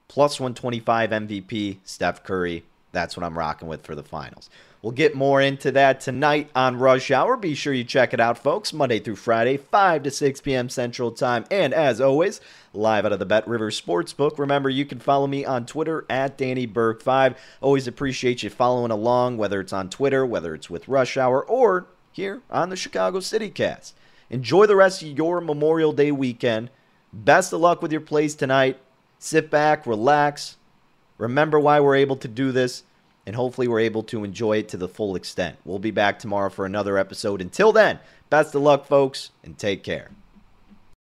plus 0.08 0.40
125 0.40 1.10
MVP, 1.10 1.78
Steph 1.84 2.24
Curry. 2.24 2.64
That's 2.92 3.18
what 3.18 3.24
I'm 3.24 3.38
rocking 3.38 3.68
with 3.68 3.86
for 3.86 3.96
the 3.96 4.04
finals. 4.04 4.50
We'll 4.82 4.92
get 4.92 5.16
more 5.16 5.42
into 5.42 5.72
that 5.72 6.00
tonight 6.00 6.50
on 6.56 6.78
Rush 6.78 7.10
Hour. 7.10 7.36
Be 7.36 7.56
sure 7.56 7.74
you 7.74 7.84
check 7.84 8.14
it 8.14 8.20
out, 8.20 8.38
folks. 8.38 8.72
Monday 8.72 9.00
through 9.00 9.16
Friday, 9.16 9.58
5 9.58 10.04
to 10.04 10.12
6 10.12 10.42
p.m. 10.42 10.70
Central 10.70 11.12
Time. 11.12 11.46
And 11.50 11.74
as 11.74 12.00
always, 12.00 12.40
live 12.74 13.06
out 13.06 13.12
of 13.12 13.20
the 13.20 13.26
BetRivers 13.26 13.82
Sportsbook. 13.82 14.38
Remember, 14.38 14.70
you 14.70 14.86
can 14.86 15.00
follow 15.00 15.26
me 15.26 15.44
on 15.44 15.66
Twitter 15.66 16.06
at 16.10 16.38
Danny 16.38 16.68
Burke5. 16.68 17.36
Always 17.60 17.88
appreciate 17.88 18.44
you 18.44 18.52
following 18.52 18.92
along, 18.92 19.38
whether 19.38 19.60
it's 19.60 19.74
on 19.74 19.90
Twitter, 19.90 20.26
whether 20.26 20.54
it's 20.54 20.70
with 20.70 20.88
Rush 20.88 21.18
Hour, 21.18 21.44
or 21.44 21.88
here 22.12 22.42
on 22.50 22.70
the 22.70 22.76
Chicago 22.76 23.20
City 23.20 23.50
Cast. 23.50 23.96
Enjoy 24.30 24.68
the 24.68 24.76
rest 24.76 25.02
of 25.02 25.10
your 25.10 25.42
Memorial 25.42 25.92
Day 25.92 26.12
weekend. 26.12 26.70
Best 27.12 27.52
of 27.52 27.62
luck 27.62 27.82
with 27.82 27.92
your 27.92 28.02
plays 28.02 28.36
tonight. 28.36 28.80
Sit 29.20 29.50
back, 29.50 29.86
relax. 29.86 30.58
Remember 31.18 31.60
why 31.60 31.80
we're 31.80 31.96
able 31.96 32.18
to 32.18 32.28
do 32.28 32.52
this 32.52 32.84
and 33.28 33.36
hopefully 33.36 33.68
we're 33.68 33.82
able 33.82 34.04
to 34.04 34.24
enjoy 34.24 34.58
it 34.58 34.70
to 34.70 34.78
the 34.78 34.88
full 34.88 35.16
extent. 35.16 35.58
We'll 35.66 35.80
be 35.80 35.92
back 35.92 36.18
tomorrow 36.18 36.50
for 36.50 36.66
another 36.66 36.98
episode. 36.98 37.42
Until 37.42 37.74
then, 37.74 38.00
best 38.30 38.56
of 38.56 38.62
luck, 38.62 38.86
folks, 38.86 39.32
and 39.44 39.58
take 39.58 39.84
care. 39.84 40.12